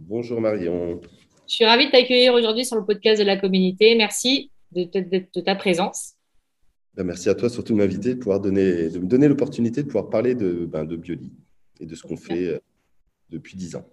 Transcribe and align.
Bonjour 0.00 0.40
Marion. 0.40 1.00
Je 1.48 1.54
suis 1.54 1.64
ravie 1.64 1.86
de 1.86 1.90
t'accueillir 1.90 2.32
aujourd'hui 2.32 2.64
sur 2.64 2.76
le 2.76 2.84
podcast 2.84 3.20
de 3.20 3.26
la 3.26 3.36
communauté. 3.36 3.96
Merci 3.96 4.52
de, 4.70 4.84
ta 5.40 5.56
présence. 5.56 6.12
Ben, 6.94 7.02
merci 7.02 7.28
à 7.28 7.34
toi 7.34 7.50
surtout 7.50 7.72
de 7.72 7.78
m'inviter, 7.78 8.14
de, 8.14 8.20
pouvoir 8.20 8.38
donner, 8.38 8.90
de 8.90 8.98
me 9.00 9.06
donner 9.06 9.26
l'opportunité 9.26 9.82
de 9.82 9.88
pouvoir 9.88 10.08
parler 10.08 10.36
de, 10.36 10.66
ben, 10.66 10.84
de 10.84 10.94
Bioli 10.94 11.32
et 11.80 11.86
de 11.86 11.94
ce 11.96 12.04
qu'on 12.04 12.16
fait 12.16 12.44
euh, 12.44 12.60
depuis 13.28 13.56
dix 13.56 13.74
ans. 13.74 13.84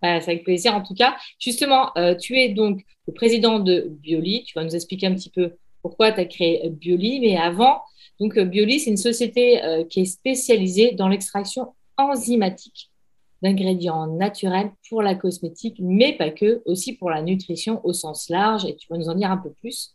Bah, 0.00 0.20
c'est 0.20 0.30
avec 0.30 0.44
plaisir 0.44 0.76
en 0.76 0.82
tout 0.82 0.94
cas. 0.94 1.16
Justement, 1.40 1.90
euh, 1.98 2.14
tu 2.14 2.38
es 2.38 2.50
donc 2.50 2.84
le 3.08 3.12
président 3.12 3.58
de 3.58 3.88
Bioli. 3.90 4.44
Tu 4.44 4.54
vas 4.54 4.62
nous 4.62 4.76
expliquer 4.76 5.08
un 5.08 5.14
petit 5.14 5.30
peu 5.30 5.54
pourquoi 5.82 6.12
tu 6.12 6.20
as 6.20 6.24
créé 6.26 6.70
Bioli. 6.70 7.18
Mais 7.18 7.36
avant, 7.36 7.80
donc 8.20 8.38
Bioli, 8.38 8.78
c'est 8.78 8.90
une 8.90 8.96
société 8.96 9.64
euh, 9.64 9.82
qui 9.82 10.02
est 10.02 10.04
spécialisée 10.04 10.92
dans 10.92 11.08
l'extraction 11.08 11.74
enzymatique 11.96 12.92
d'ingrédients 13.42 14.06
naturels 14.06 14.70
pour 14.88 15.02
la 15.02 15.14
cosmétique, 15.14 15.76
mais 15.80 16.16
pas 16.16 16.30
que, 16.30 16.62
aussi 16.64 16.94
pour 16.94 17.10
la 17.10 17.22
nutrition 17.22 17.80
au 17.84 17.92
sens 17.92 18.28
large. 18.28 18.64
Et 18.64 18.76
tu 18.76 18.88
vas 18.88 18.98
nous 18.98 19.08
en 19.08 19.14
dire 19.14 19.30
un 19.30 19.36
peu 19.36 19.50
plus. 19.50 19.94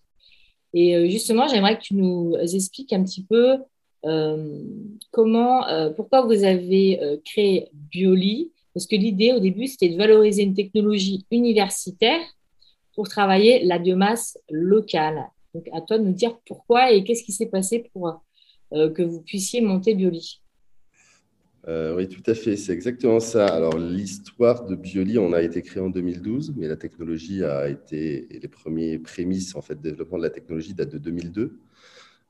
Et 0.74 0.96
euh, 0.96 1.08
justement, 1.08 1.48
j'aimerais 1.48 1.78
que 1.78 1.84
tu 1.84 1.96
nous 1.96 2.36
expliques 2.36 2.94
un 2.94 3.04
petit 3.04 3.24
peu 3.24 3.58
euh, 4.06 4.60
comment, 5.12 5.68
euh, 5.68 5.92
pourquoi 5.92 6.22
vous 6.22 6.44
avez 6.44 7.00
créé 7.26 7.70
Bioli? 7.74 8.52
Parce 8.74 8.88
que 8.88 8.96
l'idée 8.96 9.34
au 9.34 9.40
début, 9.40 9.68
c'était 9.68 9.90
de 9.90 9.98
valoriser 9.98 10.44
une 10.44 10.56
technologie 10.56 11.26
universitaire 11.30 12.20
pour 12.96 13.08
travailler 13.08 13.64
la 13.64 13.78
biomasse 13.78 14.38
locale. 14.50 15.30
Donc, 15.54 15.68
à 15.74 15.82
toi 15.82 16.00
de 16.00 16.04
nous 16.04 16.14
dire 16.14 16.36
pourquoi 16.46 16.92
et 16.92 17.04
qu'est-ce 17.04 17.24
qui 17.24 17.32
s'est 17.32 17.48
passé 17.48 17.88
pour 17.94 18.24
que 18.72 19.04
vous 19.04 19.22
puissiez 19.22 19.62
monter 19.62 19.94
Bioli. 19.94 20.43
Euh, 21.68 21.96
oui, 21.96 22.10
tout 22.10 22.24
à 22.30 22.34
fait, 22.34 22.58
c'est 22.58 22.74
exactement 22.74 23.22
ça. 23.22 23.46
Alors, 23.48 23.78
l'histoire 23.78 24.66
de 24.66 24.76
Bioli, 24.76 25.18
on 25.18 25.32
a 25.32 25.42
été 25.42 25.62
créé 25.62 25.82
en 25.82 25.90
2012, 25.90 26.54
mais 26.58 26.68
la 26.68 26.76
technologie 26.76 27.44
a 27.44 27.70
été, 27.70 28.36
et 28.36 28.40
les 28.40 28.48
premiers 28.50 29.00
prémices 29.00 29.56
en 29.56 29.62
fait, 29.62 29.76
de 29.76 29.82
développement 29.82 30.18
de 30.18 30.24
la 30.24 30.30
technologie 30.30 30.74
datent 30.74 30.92
de 30.92 30.98
2002 30.98 31.58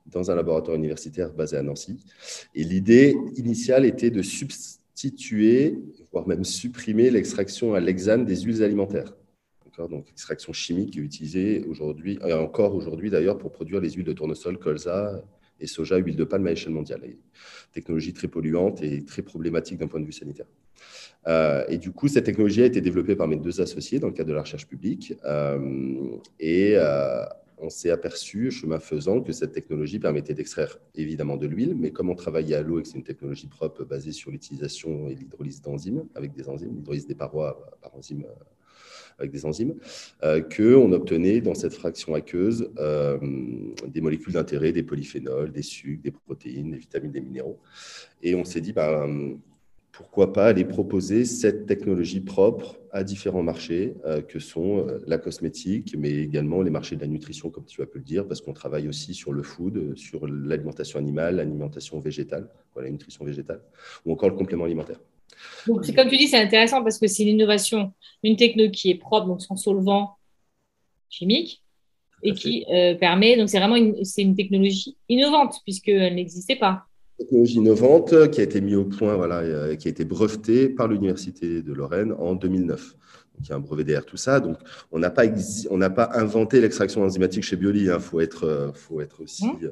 dans 0.06 0.30
un 0.30 0.36
laboratoire 0.36 0.76
universitaire 0.76 1.32
basé 1.32 1.56
à 1.56 1.62
Nancy. 1.62 1.98
Et 2.54 2.62
l'idée 2.62 3.16
initiale 3.36 3.84
était 3.86 4.10
de 4.10 4.22
substituer, 4.22 5.78
voire 6.12 6.28
même 6.28 6.44
supprimer 6.44 7.10
l'extraction 7.10 7.74
à 7.74 7.80
l'hexane 7.80 8.24
des 8.24 8.36
huiles 8.42 8.62
alimentaires. 8.62 9.14
Donc, 9.76 10.06
l'extraction 10.06 10.52
chimique 10.52 10.96
est 10.96 11.00
utilisée 11.00 11.64
aujourd'hui, 11.68 12.20
et 12.24 12.32
encore 12.32 12.76
aujourd'hui 12.76 13.10
d'ailleurs, 13.10 13.38
pour 13.38 13.50
produire 13.50 13.80
les 13.80 13.90
huiles 13.90 14.04
de 14.04 14.12
tournesol, 14.12 14.56
colza, 14.58 15.20
et 15.60 15.66
soja, 15.66 15.96
huile 15.96 16.16
de 16.16 16.24
palme 16.24 16.46
à 16.46 16.52
échelle 16.52 16.72
mondiale. 16.72 17.02
Technologie 17.72 18.12
très 18.12 18.28
polluante 18.28 18.82
et 18.82 19.04
très 19.04 19.22
problématique 19.22 19.78
d'un 19.78 19.86
point 19.86 20.00
de 20.00 20.06
vue 20.06 20.12
sanitaire. 20.12 20.46
Euh, 21.26 21.64
et 21.68 21.78
du 21.78 21.90
coup, 21.90 22.08
cette 22.08 22.24
technologie 22.24 22.62
a 22.62 22.66
été 22.66 22.80
développée 22.80 23.16
par 23.16 23.28
mes 23.28 23.36
deux 23.36 23.60
associés 23.60 23.98
dans 23.98 24.08
le 24.08 24.12
cadre 24.12 24.28
de 24.28 24.34
la 24.34 24.42
recherche 24.42 24.66
publique. 24.66 25.14
Euh, 25.24 26.16
et 26.38 26.72
euh, 26.76 27.24
on 27.58 27.70
s'est 27.70 27.90
aperçu, 27.90 28.50
chemin 28.50 28.78
faisant, 28.78 29.20
que 29.20 29.32
cette 29.32 29.52
technologie 29.52 29.98
permettait 29.98 30.34
d'extraire 30.34 30.78
évidemment 30.94 31.36
de 31.36 31.46
l'huile, 31.46 31.74
mais 31.78 31.92
comme 31.92 32.10
on 32.10 32.14
travaillait 32.14 32.56
à 32.56 32.62
l'eau 32.62 32.78
et 32.78 32.82
que 32.82 32.88
c'est 32.88 32.98
une 32.98 33.04
technologie 33.04 33.46
propre 33.46 33.84
basée 33.84 34.12
sur 34.12 34.30
l'utilisation 34.30 35.08
et 35.08 35.14
l'hydrolyse 35.14 35.62
d'enzymes, 35.62 36.04
avec 36.14 36.32
des 36.32 36.48
enzymes, 36.48 36.74
l'hydrolyse 36.74 37.06
des 37.06 37.14
parois 37.14 37.78
par 37.80 37.94
enzymes 37.96 38.26
avec 39.18 39.30
des 39.30 39.46
enzymes, 39.46 39.74
euh, 40.22 40.40
qu'on 40.40 40.92
obtenait 40.92 41.40
dans 41.40 41.54
cette 41.54 41.74
fraction 41.74 42.14
aqueuse 42.14 42.70
euh, 42.78 43.18
des 43.86 44.00
molécules 44.00 44.32
d'intérêt, 44.32 44.72
des 44.72 44.82
polyphénols, 44.82 45.52
des 45.52 45.62
sucres, 45.62 46.02
des 46.02 46.10
protéines, 46.10 46.72
des 46.72 46.78
vitamines, 46.78 47.12
des 47.12 47.20
minéraux. 47.20 47.58
Et 48.22 48.34
on 48.34 48.44
s'est 48.44 48.60
dit, 48.60 48.72
ben, 48.72 49.38
pourquoi 49.92 50.32
pas 50.32 50.46
aller 50.46 50.64
proposer 50.64 51.24
cette 51.24 51.66
technologie 51.66 52.20
propre 52.20 52.76
à 52.90 53.04
différents 53.04 53.44
marchés 53.44 53.94
euh, 54.04 54.22
que 54.22 54.40
sont 54.40 54.86
la 55.06 55.18
cosmétique, 55.18 55.94
mais 55.96 56.12
également 56.12 56.62
les 56.62 56.70
marchés 56.70 56.96
de 56.96 57.00
la 57.00 57.06
nutrition, 57.06 57.50
comme 57.50 57.64
tu 57.64 57.82
as 57.82 57.86
pu 57.86 57.98
le 57.98 58.04
dire, 58.04 58.26
parce 58.26 58.40
qu'on 58.40 58.52
travaille 58.52 58.88
aussi 58.88 59.14
sur 59.14 59.32
le 59.32 59.42
food, 59.42 59.96
sur 59.96 60.26
l'alimentation 60.26 60.98
animale, 60.98 61.36
l'alimentation 61.36 62.00
végétale, 62.00 62.48
la 62.76 62.90
nutrition 62.90 63.24
végétale, 63.24 63.60
ou 64.04 64.12
encore 64.12 64.30
le 64.30 64.36
complément 64.36 64.64
alimentaire. 64.64 64.98
Donc, 65.66 65.84
c'est 65.84 65.94
comme 65.94 66.08
tu 66.08 66.16
dis, 66.16 66.28
c'est 66.28 66.40
intéressant 66.40 66.82
parce 66.82 66.98
que 66.98 67.06
c'est 67.06 67.24
l'innovation, 67.24 67.92
une 68.22 68.36
techno 68.36 68.70
qui 68.70 68.90
est 68.90 68.94
propre, 68.96 69.26
donc 69.26 69.42
sans 69.42 69.56
solvant 69.56 70.16
chimique, 71.08 71.62
et 72.22 72.32
qui 72.32 72.64
euh, 72.72 72.94
permet, 72.94 73.36
donc 73.36 73.48
c'est 73.48 73.58
vraiment 73.58 73.76
une, 73.76 74.02
c'est 74.04 74.22
une 74.22 74.34
technologie 74.34 74.96
innovante 75.08 75.56
puisqu'elle 75.64 76.14
n'existait 76.14 76.56
pas. 76.56 76.84
Technologie 77.18 77.56
innovante 77.56 78.30
qui 78.30 78.40
a 78.40 78.44
été 78.44 78.60
mise 78.60 78.76
au 78.76 78.84
point, 78.86 79.14
voilà, 79.14 79.38
euh, 79.40 79.76
qui 79.76 79.88
a 79.88 79.90
été 79.90 80.04
brevetée 80.04 80.68
par 80.68 80.88
l'Université 80.88 81.62
de 81.62 81.72
Lorraine 81.72 82.12
en 82.18 82.34
2009. 82.34 82.94
Donc, 83.36 83.46
il 83.46 83.48
y 83.48 83.52
a 83.52 83.56
un 83.56 83.60
brevet 83.60 83.84
derrière 83.84 84.06
tout 84.06 84.16
ça. 84.16 84.40
Donc, 84.40 84.56
on 84.90 84.98
n'a 84.98 85.10
pas, 85.10 85.24
on 85.70 85.76
n'a 85.76 85.90
pas 85.90 86.10
inventé 86.14 86.60
l'extraction 86.60 87.02
enzymatique 87.02 87.42
chez 87.42 87.56
Bioli. 87.56 87.84
Il 87.84 87.90
hein. 87.90 88.00
faut, 88.00 88.20
être, 88.20 88.44
euh, 88.44 88.72
faut 88.72 89.00
être 89.00 89.22
aussi. 89.22 89.46
Mmh 89.46 89.70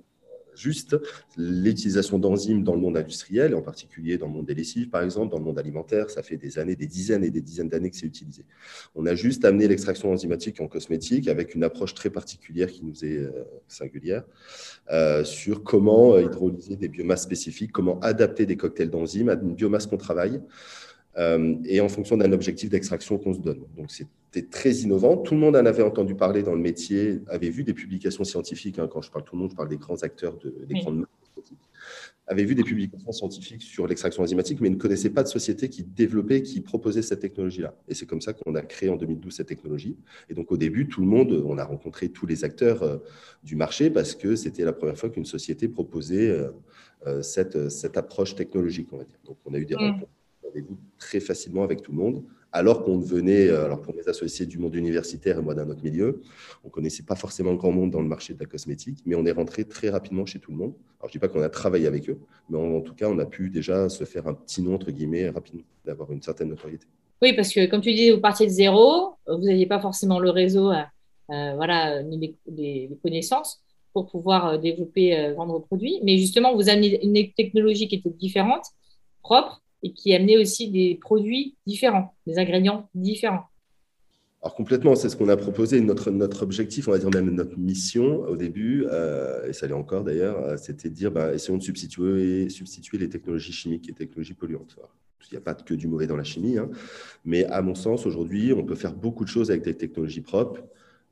juste 0.54 0.96
l'utilisation 1.36 2.18
d'enzymes 2.18 2.62
dans 2.62 2.74
le 2.74 2.80
monde 2.80 2.96
industriel, 2.96 3.52
et 3.52 3.54
en 3.54 3.62
particulier 3.62 4.18
dans 4.18 4.26
le 4.26 4.32
monde 4.32 4.46
des 4.46 4.54
lessives, 4.54 4.88
par 4.88 5.02
exemple, 5.02 5.30
dans 5.32 5.38
le 5.38 5.44
monde 5.44 5.58
alimentaire, 5.58 6.10
ça 6.10 6.22
fait 6.22 6.36
des 6.36 6.58
années, 6.58 6.76
des 6.76 6.86
dizaines 6.86 7.24
et 7.24 7.30
des 7.30 7.40
dizaines 7.40 7.68
d'années 7.68 7.90
que 7.90 7.96
c'est 7.96 8.06
utilisé. 8.06 8.44
On 8.94 9.06
a 9.06 9.14
juste 9.14 9.44
amené 9.44 9.68
l'extraction 9.68 10.12
enzymatique 10.12 10.60
en 10.60 10.68
cosmétique 10.68 11.28
avec 11.28 11.54
une 11.54 11.64
approche 11.64 11.94
très 11.94 12.10
particulière 12.10 12.68
qui 12.70 12.84
nous 12.84 13.04
est 13.04 13.18
euh, 13.18 13.44
singulière 13.68 14.24
euh, 14.90 15.24
sur 15.24 15.62
comment 15.62 16.14
euh, 16.14 16.22
hydrolyser 16.22 16.76
des 16.76 16.88
biomasses 16.88 17.22
spécifiques, 17.22 17.72
comment 17.72 17.98
adapter 18.00 18.46
des 18.46 18.56
cocktails 18.56 18.90
d'enzymes 18.90 19.28
à 19.28 19.34
une 19.34 19.54
biomasse 19.54 19.86
qu'on 19.86 19.96
travaille. 19.96 20.40
Et 21.66 21.82
en 21.82 21.90
fonction 21.90 22.16
d'un 22.16 22.32
objectif 22.32 22.70
d'extraction 22.70 23.18
qu'on 23.18 23.34
se 23.34 23.40
donne. 23.40 23.60
Donc 23.76 23.90
c'était 24.32 24.48
très 24.48 24.72
innovant. 24.76 25.16
Tout 25.16 25.34
le 25.34 25.40
monde 25.40 25.56
en 25.56 25.66
avait 25.66 25.82
entendu 25.82 26.14
parler 26.14 26.42
dans 26.42 26.54
le 26.54 26.60
métier, 26.60 27.20
avait 27.28 27.50
vu 27.50 27.64
des 27.64 27.74
publications 27.74 28.24
scientifiques. 28.24 28.78
Hein. 28.78 28.88
quand 28.90 29.02
je 29.02 29.10
parle 29.10 29.24
tout 29.24 29.36
le 29.36 29.42
monde, 29.42 29.50
je 29.50 29.56
parle 29.56 29.68
des 29.68 29.76
grands 29.76 30.02
acteurs, 30.02 30.38
de, 30.38 30.64
des 30.66 30.80
grandes 30.80 31.06
avait 32.28 32.44
vu 32.44 32.54
des 32.54 32.62
publications 32.62 33.12
scientifiques 33.12 33.62
sur 33.62 33.86
l'extraction 33.86 34.22
enzymatique, 34.22 34.60
mais 34.60 34.70
ne 34.70 34.76
connaissait 34.76 35.10
pas 35.10 35.24
de 35.24 35.28
société 35.28 35.68
qui 35.68 35.82
développait, 35.82 36.40
qui 36.42 36.60
proposait 36.60 37.02
cette 37.02 37.20
technologie-là. 37.20 37.74
Et 37.88 37.94
c'est 37.94 38.06
comme 38.06 38.20
ça 38.20 38.32
qu'on 38.32 38.54
a 38.54 38.62
créé 38.62 38.88
en 38.88 38.96
2012 38.96 39.34
cette 39.34 39.48
technologie. 39.48 39.96
Et 40.30 40.34
donc 40.34 40.50
au 40.52 40.56
début, 40.56 40.88
tout 40.88 41.00
le 41.00 41.08
monde, 41.08 41.42
on 41.44 41.58
a 41.58 41.64
rencontré 41.64 42.08
tous 42.08 42.24
les 42.24 42.44
acteurs 42.44 42.82
euh, 42.84 42.98
du 43.42 43.56
marché 43.56 43.90
parce 43.90 44.14
que 44.14 44.36
c'était 44.36 44.64
la 44.64 44.72
première 44.72 44.96
fois 44.96 45.10
qu'une 45.10 45.24
société 45.24 45.68
proposait 45.68 46.30
euh, 47.06 47.22
cette, 47.22 47.68
cette 47.68 47.96
approche 47.96 48.36
technologique, 48.36 48.88
on 48.92 48.98
va 48.98 49.04
dire. 49.04 49.18
Donc 49.26 49.36
on 49.44 49.52
a 49.52 49.58
eu 49.58 49.66
des 49.66 49.74
mm. 49.74 49.78
rencontres 49.78 50.12
rendez-vous 50.42 50.78
très 50.98 51.20
facilement 51.20 51.64
avec 51.64 51.82
tout 51.82 51.92
le 51.92 51.98
monde, 51.98 52.24
alors 52.52 52.84
qu'on 52.84 52.98
venait, 52.98 53.48
euh, 53.48 53.64
alors 53.64 53.80
pour 53.80 53.94
mes 53.94 54.06
associés 54.06 54.46
du 54.46 54.58
monde 54.58 54.74
universitaire 54.74 55.38
et 55.38 55.42
moi 55.42 55.54
d'un 55.54 55.68
autre 55.70 55.82
milieu, 55.82 56.20
on 56.64 56.68
connaissait 56.68 57.02
pas 57.02 57.16
forcément 57.16 57.54
grand 57.54 57.72
monde 57.72 57.90
dans 57.90 58.02
le 58.02 58.08
marché 58.08 58.34
de 58.34 58.38
la 58.38 58.46
cosmétique, 58.46 58.98
mais 59.06 59.14
on 59.14 59.24
est 59.24 59.32
rentré 59.32 59.64
très 59.64 59.88
rapidement 59.88 60.26
chez 60.26 60.38
tout 60.38 60.50
le 60.50 60.58
monde. 60.58 60.74
Alors 61.00 61.08
je 61.08 61.12
dis 61.12 61.18
pas 61.18 61.28
qu'on 61.28 61.40
a 61.40 61.48
travaillé 61.48 61.86
avec 61.86 62.10
eux, 62.10 62.18
mais 62.50 62.58
en, 62.58 62.82
tout 62.82 62.94
cas 62.94 63.08
on 63.08 63.18
a 63.18 63.24
pu 63.24 63.48
déjà 63.48 63.88
se 63.88 64.04
faire 64.04 64.26
un 64.26 64.34
petit 64.34 64.62
nom 64.62 64.74
entre 64.74 64.90
guillemets 64.90 65.30
rapidement, 65.30 65.64
d'avoir 65.84 66.12
une 66.12 66.20
certaine 66.20 66.50
notoriété. 66.50 66.86
Oui, 67.22 67.32
parce 67.34 67.52
que 67.52 67.66
comme 67.66 67.80
tu 67.80 67.94
dis, 67.94 68.10
vous 68.10 68.20
partiez 68.20 68.46
de 68.46 68.52
zéro, 68.52 69.14
vous 69.26 69.44
n'aviez 69.44 69.66
pas 69.66 69.80
forcément 69.80 70.18
le 70.18 70.30
réseau, 70.30 70.70
euh, 70.70 70.82
euh, 71.30 71.54
voilà, 71.54 72.02
ni 72.02 72.36
les, 72.46 72.90
connaissances 73.02 73.62
pour 73.94 74.10
pouvoir 74.10 74.58
développer, 74.58 75.32
vendre 75.34 75.52
vos 75.52 75.60
produits, 75.60 76.00
mais 76.02 76.16
justement 76.16 76.54
vous 76.54 76.70
amenez 76.70 77.04
une 77.04 77.32
technologie 77.32 77.88
qui 77.88 77.96
était 77.96 78.10
différente, 78.10 78.64
propre, 79.22 79.61
et 79.82 79.92
qui 79.92 80.14
amenait 80.14 80.36
aussi 80.36 80.70
des 80.70 80.98
produits 81.00 81.56
différents, 81.66 82.14
des 82.26 82.38
ingrédients 82.38 82.88
différents. 82.94 83.46
Alors 84.42 84.56
complètement, 84.56 84.96
c'est 84.96 85.08
ce 85.08 85.16
qu'on 85.16 85.28
a 85.28 85.36
proposé. 85.36 85.80
Notre, 85.80 86.10
notre 86.10 86.42
objectif, 86.42 86.88
on 86.88 86.90
va 86.90 86.98
dire 86.98 87.10
même 87.10 87.30
notre 87.30 87.56
mission 87.58 88.22
au 88.22 88.36
début, 88.36 88.84
euh, 88.90 89.48
et 89.48 89.52
ça 89.52 89.68
l'est 89.68 89.72
encore 89.72 90.02
d'ailleurs, 90.02 90.38
euh, 90.38 90.56
c'était 90.56 90.88
de 90.88 90.94
dire, 90.94 91.12
bah, 91.12 91.32
essayons 91.32 91.58
de 91.58 91.62
substituer, 91.62 92.48
substituer 92.48 92.98
les 92.98 93.08
technologies 93.08 93.52
chimiques 93.52 93.88
et 93.88 93.92
technologies 93.92 94.34
polluantes. 94.34 94.76
il 95.30 95.34
n'y 95.34 95.38
a 95.38 95.40
pas 95.40 95.54
que 95.54 95.74
du 95.74 95.86
mauvais 95.86 96.08
dans 96.08 96.16
la 96.16 96.24
chimie, 96.24 96.58
hein. 96.58 96.68
mais 97.24 97.44
à 97.44 97.62
mon 97.62 97.76
sens, 97.76 98.04
aujourd'hui, 98.04 98.52
on 98.52 98.64
peut 98.64 98.74
faire 98.74 98.94
beaucoup 98.94 99.24
de 99.24 99.28
choses 99.28 99.48
avec 99.50 99.62
des 99.62 99.76
technologies 99.76 100.22
propres, 100.22 100.60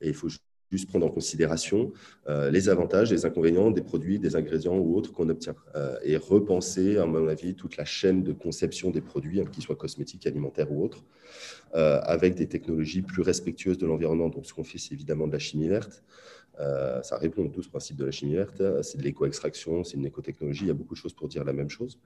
et 0.01 0.09
il 0.09 0.15
faut 0.15 0.29
juste 0.71 0.89
prendre 0.89 1.07
en 1.07 1.11
considération 1.11 1.93
euh, 2.29 2.51
les 2.51 2.69
avantages, 2.69 3.11
les 3.11 3.27
inconvénients 3.27 3.71
des 3.71 3.83
produits, 3.83 4.19
des 4.19 4.37
ingrédients 4.37 4.77
ou 4.77 4.97
autres 4.97 5.13
qu'on 5.13 5.29
obtient. 5.29 5.55
Euh, 5.75 5.97
et 6.05 6.17
repenser, 6.17 6.97
à 6.99 7.07
mon 7.07 7.27
avis, 7.29 7.55
toute 7.55 7.77
la 7.77 7.85
chaîne 7.85 8.23
de 8.23 8.33
conception 8.33 8.91
des 8.91 9.01
produits, 9.01 9.41
hein, 9.41 9.45
qu'ils 9.51 9.63
soient 9.63 9.77
cosmétiques, 9.77 10.27
alimentaires 10.27 10.71
ou 10.71 10.85
autres, 10.85 11.05
euh, 11.75 12.01
avec 12.03 12.35
des 12.35 12.47
technologies 12.47 13.03
plus 13.03 13.23
respectueuses 13.23 13.79
de 13.79 13.87
l'environnement. 13.87 14.29
Donc, 14.29 14.47
ce 14.47 14.55
qu'on 14.55 14.65
fait, 14.65 14.79
c'est 14.79 14.95
évidemment 14.95 15.27
de 15.27 15.33
la 15.33 15.39
chimie 15.39 15.69
verte. 15.69 16.03
Euh, 16.61 17.03
ça 17.03 17.17
répond 17.17 17.47
à 17.47 17.49
tous 17.49 17.63
ce 17.63 17.69
principe 17.69 17.97
de 17.97 18.05
la 18.05 18.11
chimie 18.11 18.35
verte. 18.35 18.63
C'est 18.83 18.99
de 18.99 19.03
l'éco-extraction, 19.03 19.85
c'est 19.85 19.97
une 19.97 20.07
écotechnologie. 20.07 20.65
Il 20.65 20.69
y 20.69 20.71
a 20.71 20.75
beaucoup 20.75 20.95
de 20.95 20.99
choses 20.99 21.15
pour 21.15 21.29
dire 21.29 21.45
la 21.45 21.53
même 21.53 21.71
chose. 21.71 21.99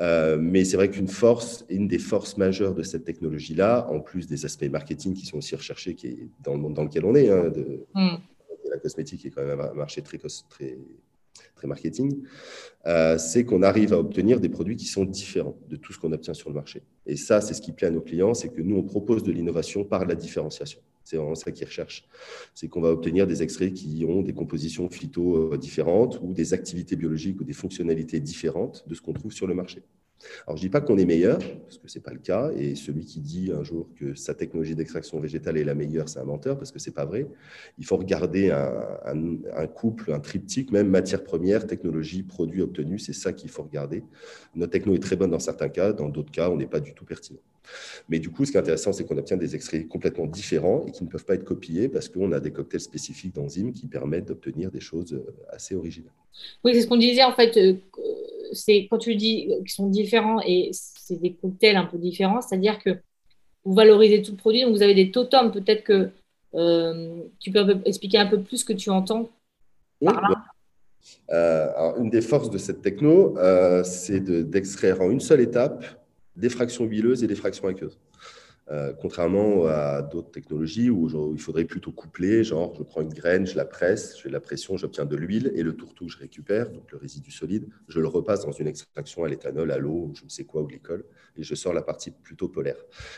Euh, 0.00 0.36
mais 0.40 0.64
c'est 0.64 0.76
vrai 0.76 0.90
qu'une 0.90 1.08
force, 1.08 1.64
une 1.68 1.88
des 1.88 1.98
forces 1.98 2.36
majeures 2.36 2.74
de 2.74 2.82
cette 2.82 3.04
technologie-là, 3.04 3.88
en 3.90 4.00
plus 4.00 4.26
des 4.26 4.44
aspects 4.44 4.68
marketing 4.70 5.14
qui 5.14 5.26
sont 5.26 5.38
aussi 5.38 5.54
recherchés, 5.54 5.94
qui 5.94 6.08
est 6.08 6.28
dans 6.42 6.54
le 6.54 6.60
monde 6.60 6.74
dans 6.74 6.84
lequel 6.84 7.04
on 7.04 7.14
est, 7.14 7.30
hein, 7.30 7.50
de, 7.50 7.86
mm. 7.94 8.16
la 8.70 8.78
cosmétique 8.78 9.24
est 9.26 9.30
quand 9.30 9.44
même 9.44 9.60
un 9.60 9.74
marché 9.74 10.02
très, 10.02 10.18
très, 10.18 10.78
très 11.54 11.66
marketing, 11.66 12.22
euh, 12.86 13.18
c'est 13.18 13.44
qu'on 13.44 13.62
arrive 13.62 13.92
à 13.92 13.98
obtenir 13.98 14.40
des 14.40 14.48
produits 14.48 14.76
qui 14.76 14.86
sont 14.86 15.04
différents 15.04 15.56
de 15.68 15.76
tout 15.76 15.92
ce 15.92 15.98
qu'on 15.98 16.12
obtient 16.12 16.34
sur 16.34 16.48
le 16.48 16.54
marché. 16.54 16.82
Et 17.06 17.16
ça, 17.16 17.40
c'est 17.40 17.54
ce 17.54 17.60
qui 17.60 17.72
plaît 17.72 17.88
à 17.88 17.90
nos 17.90 18.00
clients, 18.00 18.34
c'est 18.34 18.48
que 18.48 18.60
nous, 18.60 18.76
on 18.76 18.82
propose 18.82 19.22
de 19.22 19.32
l'innovation 19.32 19.84
par 19.84 20.04
la 20.06 20.14
différenciation. 20.14 20.80
C'est 21.10 21.16
vraiment 21.16 21.34
ça 21.34 21.50
qu'ils 21.50 21.66
recherchent. 21.66 22.04
C'est 22.54 22.68
qu'on 22.68 22.80
va 22.80 22.90
obtenir 22.90 23.26
des 23.26 23.42
extraits 23.42 23.74
qui 23.74 24.04
ont 24.08 24.22
des 24.22 24.32
compositions 24.32 24.88
phyto 24.88 25.52
euh, 25.52 25.58
différentes 25.58 26.20
ou 26.22 26.32
des 26.32 26.54
activités 26.54 26.94
biologiques 26.94 27.40
ou 27.40 27.44
des 27.44 27.52
fonctionnalités 27.52 28.20
différentes 28.20 28.84
de 28.86 28.94
ce 28.94 29.00
qu'on 29.00 29.12
trouve 29.12 29.32
sur 29.32 29.48
le 29.48 29.54
marché. 29.54 29.82
Alors, 30.46 30.56
je 30.56 30.62
ne 30.62 30.66
dis 30.66 30.70
pas 30.70 30.80
qu'on 30.80 30.98
est 30.98 31.04
meilleur, 31.04 31.38
parce 31.38 31.78
que 31.78 31.88
ce 31.88 31.98
n'est 31.98 32.02
pas 32.02 32.12
le 32.12 32.18
cas, 32.18 32.50
et 32.56 32.74
celui 32.74 33.04
qui 33.04 33.20
dit 33.20 33.50
un 33.54 33.62
jour 33.62 33.88
que 33.96 34.14
sa 34.14 34.34
technologie 34.34 34.74
d'extraction 34.74 35.20
végétale 35.20 35.56
est 35.56 35.64
la 35.64 35.74
meilleure, 35.74 36.08
c'est 36.08 36.18
un 36.18 36.24
menteur, 36.24 36.58
parce 36.58 36.72
que 36.72 36.78
ce 36.78 36.90
n'est 36.90 36.94
pas 36.94 37.04
vrai. 37.04 37.26
Il 37.78 37.86
faut 37.86 37.96
regarder 37.96 38.50
un, 38.50 39.66
couple, 39.66 40.12
un 40.12 40.20
triptyque, 40.20 40.72
même 40.72 40.88
matière 40.88 41.24
première, 41.24 41.66
technologie, 41.66 42.22
produit 42.22 42.62
obtenu, 42.62 42.98
c'est 42.98 43.12
ça 43.12 43.32
qu'il 43.32 43.50
faut 43.50 43.62
regarder. 43.62 44.02
Notre 44.54 44.72
techno 44.72 44.94
est 44.94 45.02
très 45.02 45.16
bonne 45.16 45.30
dans 45.30 45.38
certains 45.38 45.68
cas, 45.68 45.92
dans 45.92 46.08
d'autres 46.08 46.32
cas, 46.32 46.50
on 46.50 46.56
n'est 46.56 46.66
pas 46.66 46.80
du 46.80 46.94
tout 46.94 47.04
pertinent. 47.04 47.40
Mais 48.08 48.18
du 48.18 48.30
coup, 48.30 48.44
ce 48.44 48.50
qui 48.50 48.56
est 48.56 48.60
intéressant, 48.60 48.92
c'est 48.92 49.04
qu'on 49.04 49.16
obtient 49.16 49.36
des 49.36 49.54
extraits 49.54 49.86
complètement 49.88 50.26
différents 50.26 50.84
et 50.86 50.90
qui 50.90 51.04
ne 51.04 51.08
peuvent 51.08 51.24
pas 51.24 51.34
être 51.34 51.44
copiés 51.44 51.88
parce 51.88 52.08
qu'on 52.08 52.32
a 52.32 52.40
des 52.40 52.50
cocktails 52.50 52.80
spécifiques 52.80 53.34
d'enzymes 53.34 53.72
qui 53.72 53.86
permettent 53.86 54.26
d'obtenir 54.26 54.70
des 54.70 54.80
choses 54.80 55.12
euh, 55.12 55.24
assez 55.50 55.74
originales. 55.74 56.12
Oui, 56.64 56.74
c'est 56.74 56.82
ce 56.82 56.86
qu'on 56.86 56.96
disait 56.96 57.22
en 57.22 57.32
fait. 57.32 57.56
Euh, 58.50 58.54
c'est 58.54 58.86
quand 58.90 58.98
tu 58.98 59.14
dis 59.14 59.48
qu'ils 59.60 59.70
sont 59.70 59.88
différents 59.88 60.40
et 60.44 60.70
c'est 60.72 61.20
des 61.20 61.34
cocktails 61.34 61.76
un 61.76 61.86
peu 61.86 61.98
différents, 61.98 62.40
c'est-à-dire 62.40 62.78
que 62.78 62.90
vous 63.64 63.74
valorisez 63.74 64.22
tout 64.22 64.32
le 64.32 64.36
produit, 64.36 64.62
donc 64.62 64.74
vous 64.74 64.82
avez 64.82 64.94
des 64.94 65.10
totems. 65.10 65.50
Peut-être 65.50 65.84
que 65.84 66.10
euh, 66.54 67.20
tu 67.38 67.50
peux 67.50 67.80
expliquer 67.84 68.18
un 68.18 68.26
peu 68.26 68.40
plus 68.40 68.58
ce 68.58 68.64
que 68.64 68.72
tu 68.72 68.90
entends 68.90 69.28
par 70.04 70.30
là. 70.30 71.74
alors, 71.76 71.98
une 71.98 72.10
des 72.10 72.22
forces 72.22 72.50
de 72.50 72.58
cette 72.58 72.80
techno, 72.82 73.36
c'est 73.84 74.20
d'extraire 74.20 75.00
en 75.00 75.10
une 75.10 75.20
seule 75.20 75.40
étape 75.40 75.84
des 76.36 76.48
fractions 76.48 76.84
huileuses 76.84 77.22
et 77.22 77.26
des 77.26 77.34
fractions 77.34 77.68
aqueuses. 77.68 77.98
Euh, 78.70 78.92
contrairement 78.92 79.66
à 79.66 80.00
d'autres 80.00 80.30
technologies 80.30 80.90
où, 80.90 81.08
il 81.32 81.40
faudrait 81.40 81.64
plutôt 81.64 81.90
coupler, 81.90 82.44
genre 82.44 82.72
je 82.76 82.84
prends 82.84 83.00
une 83.00 83.12
graine, 83.12 83.46
je 83.46 83.56
la 83.56 83.64
presse, 83.64 84.16
je 84.16 84.22
fais 84.22 84.28
la 84.28 84.40
pression, 84.40 84.76
j'obtiens 84.76 85.06
de 85.06 85.16
l'huile 85.16 85.50
et 85.56 85.62
le 85.62 85.74
tourteau 85.74 86.08
je 86.08 86.16
récupère, 86.16 86.70
donc 86.70 86.90
le 86.92 86.98
résidu 86.98 87.32
solide, 87.32 87.68
je 87.88 87.98
le 87.98 88.06
repasse 88.06 88.44
dans 88.44 88.52
une 88.52 88.68
extraction 88.68 89.24
à 89.24 89.28
l'éthanol, 89.28 89.72
à 89.72 89.78
l'eau, 89.78 90.12
je 90.14 90.24
ne 90.24 90.28
sais 90.28 90.44
quoi, 90.44 90.62
ou 90.62 90.66
glycol, 90.66 91.04
et 91.36 91.42
je 91.42 91.54
sors 91.54 91.72
la 91.72 91.82
partie 91.82 92.12
plutôt 92.12 92.48
polaire. 92.48 92.76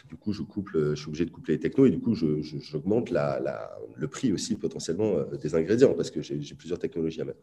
Du 0.08 0.16
coup, 0.16 0.32
je, 0.32 0.42
couple, 0.42 0.90
je 0.90 0.94
suis 0.94 1.08
obligé 1.08 1.26
de 1.26 1.30
coupler 1.30 1.54
les 1.54 1.60
technos 1.60 1.86
et 1.86 1.90
du 1.90 2.00
coup, 2.00 2.14
j'augmente 2.14 3.10
le 3.10 4.08
prix 4.08 4.32
aussi 4.32 4.56
potentiellement 4.56 5.16
euh, 5.16 5.36
des 5.36 5.54
ingrédients 5.54 5.92
parce 5.94 6.10
que 6.10 6.22
j'ai 6.22 6.54
plusieurs 6.54 6.78
technologies 6.78 7.20
à 7.20 7.24
mettre. 7.24 7.40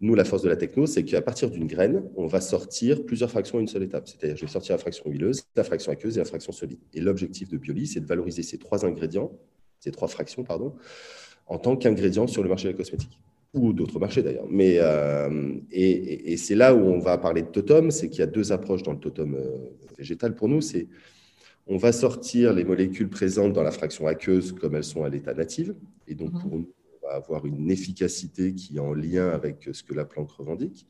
Nous, 0.00 0.14
la 0.14 0.24
force 0.24 0.42
de 0.42 0.48
la 0.48 0.56
techno, 0.56 0.86
c'est 0.86 1.04
qu'à 1.04 1.20
partir 1.20 1.50
d'une 1.50 1.66
graine, 1.66 2.08
on 2.16 2.26
va 2.26 2.40
sortir 2.40 3.04
plusieurs 3.04 3.30
fractions 3.30 3.58
à 3.58 3.60
une 3.60 3.68
seule 3.68 3.82
étape. 3.82 4.08
C'est-à-dire, 4.08 4.36
je 4.36 4.46
vais 4.46 4.50
sortir 4.50 4.74
la 4.74 4.78
fraction 4.78 5.10
huileuse, 5.10 5.42
la 5.56 5.64
fraction 5.64 5.92
aqueuse 5.92 6.16
et 6.16 6.20
la 6.20 6.24
fraction 6.24 6.52
solide. 6.52 6.78
Et 6.94 7.00
l'objectif 7.18 7.48
de 7.48 7.58
Bioli, 7.58 7.86
c'est 7.86 8.00
de 8.00 8.06
valoriser 8.06 8.42
ces 8.42 8.58
trois 8.58 8.84
ingrédients, 8.84 9.32
ces 9.80 9.90
trois 9.90 10.08
fractions, 10.08 10.44
pardon, 10.44 10.74
en 11.46 11.58
tant 11.58 11.76
qu'ingrédients 11.76 12.26
sur 12.26 12.42
le 12.42 12.48
marché 12.48 12.64
de 12.64 12.72
la 12.72 12.76
cosmétique 12.76 13.18
ou 13.54 13.72
d'autres 13.72 13.98
marchés 13.98 14.22
d'ailleurs. 14.22 14.46
Mais 14.48 14.76
euh, 14.78 15.54
et, 15.70 16.36
c'est 16.36 16.54
là 16.54 16.74
où 16.74 16.80
on 16.80 16.98
va 16.98 17.16
parler 17.18 17.42
de 17.42 17.48
totem, 17.48 17.90
c'est 17.90 18.08
qu'il 18.08 18.20
y 18.20 18.22
a 18.22 18.26
deux 18.26 18.52
approches 18.52 18.82
dans 18.82 18.92
le 18.92 18.98
totem 18.98 19.34
euh, 19.34 19.56
végétal 19.96 20.34
pour 20.34 20.48
nous. 20.48 20.60
C'est 20.60 20.86
on 21.66 21.76
va 21.76 21.92
sortir 21.92 22.54
les 22.54 22.64
molécules 22.64 23.08
présentes 23.08 23.52
dans 23.52 23.62
la 23.62 23.70
fraction 23.70 24.06
aqueuse 24.06 24.52
comme 24.52 24.74
elles 24.74 24.84
sont 24.84 25.04
à 25.04 25.08
l'état 25.08 25.34
natif, 25.34 25.70
et 26.06 26.14
donc 26.14 26.32
mhm. 26.32 26.40
pour 26.40 26.50
nous 26.50 26.68
avoir 27.10 27.46
une 27.46 27.70
efficacité 27.70 28.54
qui 28.54 28.76
est 28.76 28.80
en 28.80 28.92
lien 28.92 29.28
avec 29.28 29.68
ce 29.72 29.82
que 29.82 29.94
la 29.94 30.04
plante 30.04 30.30
revendique. 30.32 30.86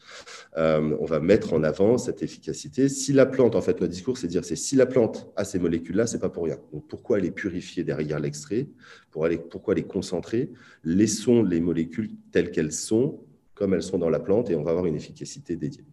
Euh, 0.56 0.96
on 1.00 1.04
va 1.04 1.20
mettre 1.20 1.52
en 1.52 1.62
avant 1.62 1.98
cette 1.98 2.22
efficacité. 2.22 2.88
Si 2.88 3.12
la 3.12 3.26
plante, 3.26 3.54
en 3.54 3.60
fait, 3.60 3.80
notre 3.80 3.92
discours, 3.92 4.18
c'est 4.18 4.28
dire, 4.28 4.44
c'est 4.44 4.56
si 4.56 4.76
la 4.76 4.86
plante 4.86 5.30
a 5.36 5.44
ces 5.44 5.58
molécules-là, 5.58 6.06
c'est 6.06 6.18
pas 6.18 6.28
pour 6.28 6.44
rien. 6.44 6.58
Donc, 6.72 6.86
pourquoi 6.88 7.18
les 7.18 7.30
purifier 7.30 7.84
derrière 7.84 8.20
l'extrait 8.20 8.68
pour 9.10 9.24
aller, 9.24 9.38
Pourquoi 9.38 9.74
les 9.74 9.84
concentrer? 9.84 10.50
Laissons 10.84 11.42
les 11.42 11.60
molécules 11.60 12.10
telles 12.32 12.50
qu'elles 12.50 12.72
sont, 12.72 13.20
comme 13.54 13.74
elles 13.74 13.82
sont 13.82 13.98
dans 13.98 14.10
la 14.10 14.20
plante, 14.20 14.50
et 14.50 14.56
on 14.56 14.62
va 14.62 14.70
avoir 14.70 14.86
une 14.86 14.96
efficacité 14.96 15.56
dédiée. 15.56 15.84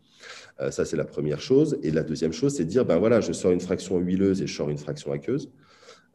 Euh, 0.61 0.71
ça, 0.71 0.85
c'est 0.85 0.97
la 0.97 1.05
première 1.05 1.41
chose. 1.41 1.77
Et 1.83 1.91
la 1.91 2.03
deuxième 2.03 2.33
chose, 2.33 2.55
c'est 2.55 2.63
de 2.63 2.69
dire, 2.69 2.85
ben 2.85 2.97
voilà, 2.97 3.21
je 3.21 3.33
sors 3.33 3.51
une 3.51 3.59
fraction 3.59 3.97
huileuse 3.97 4.41
et 4.41 4.47
je 4.47 4.55
sors 4.55 4.69
une 4.69 4.77
fraction 4.77 5.11
aqueuse. 5.11 5.49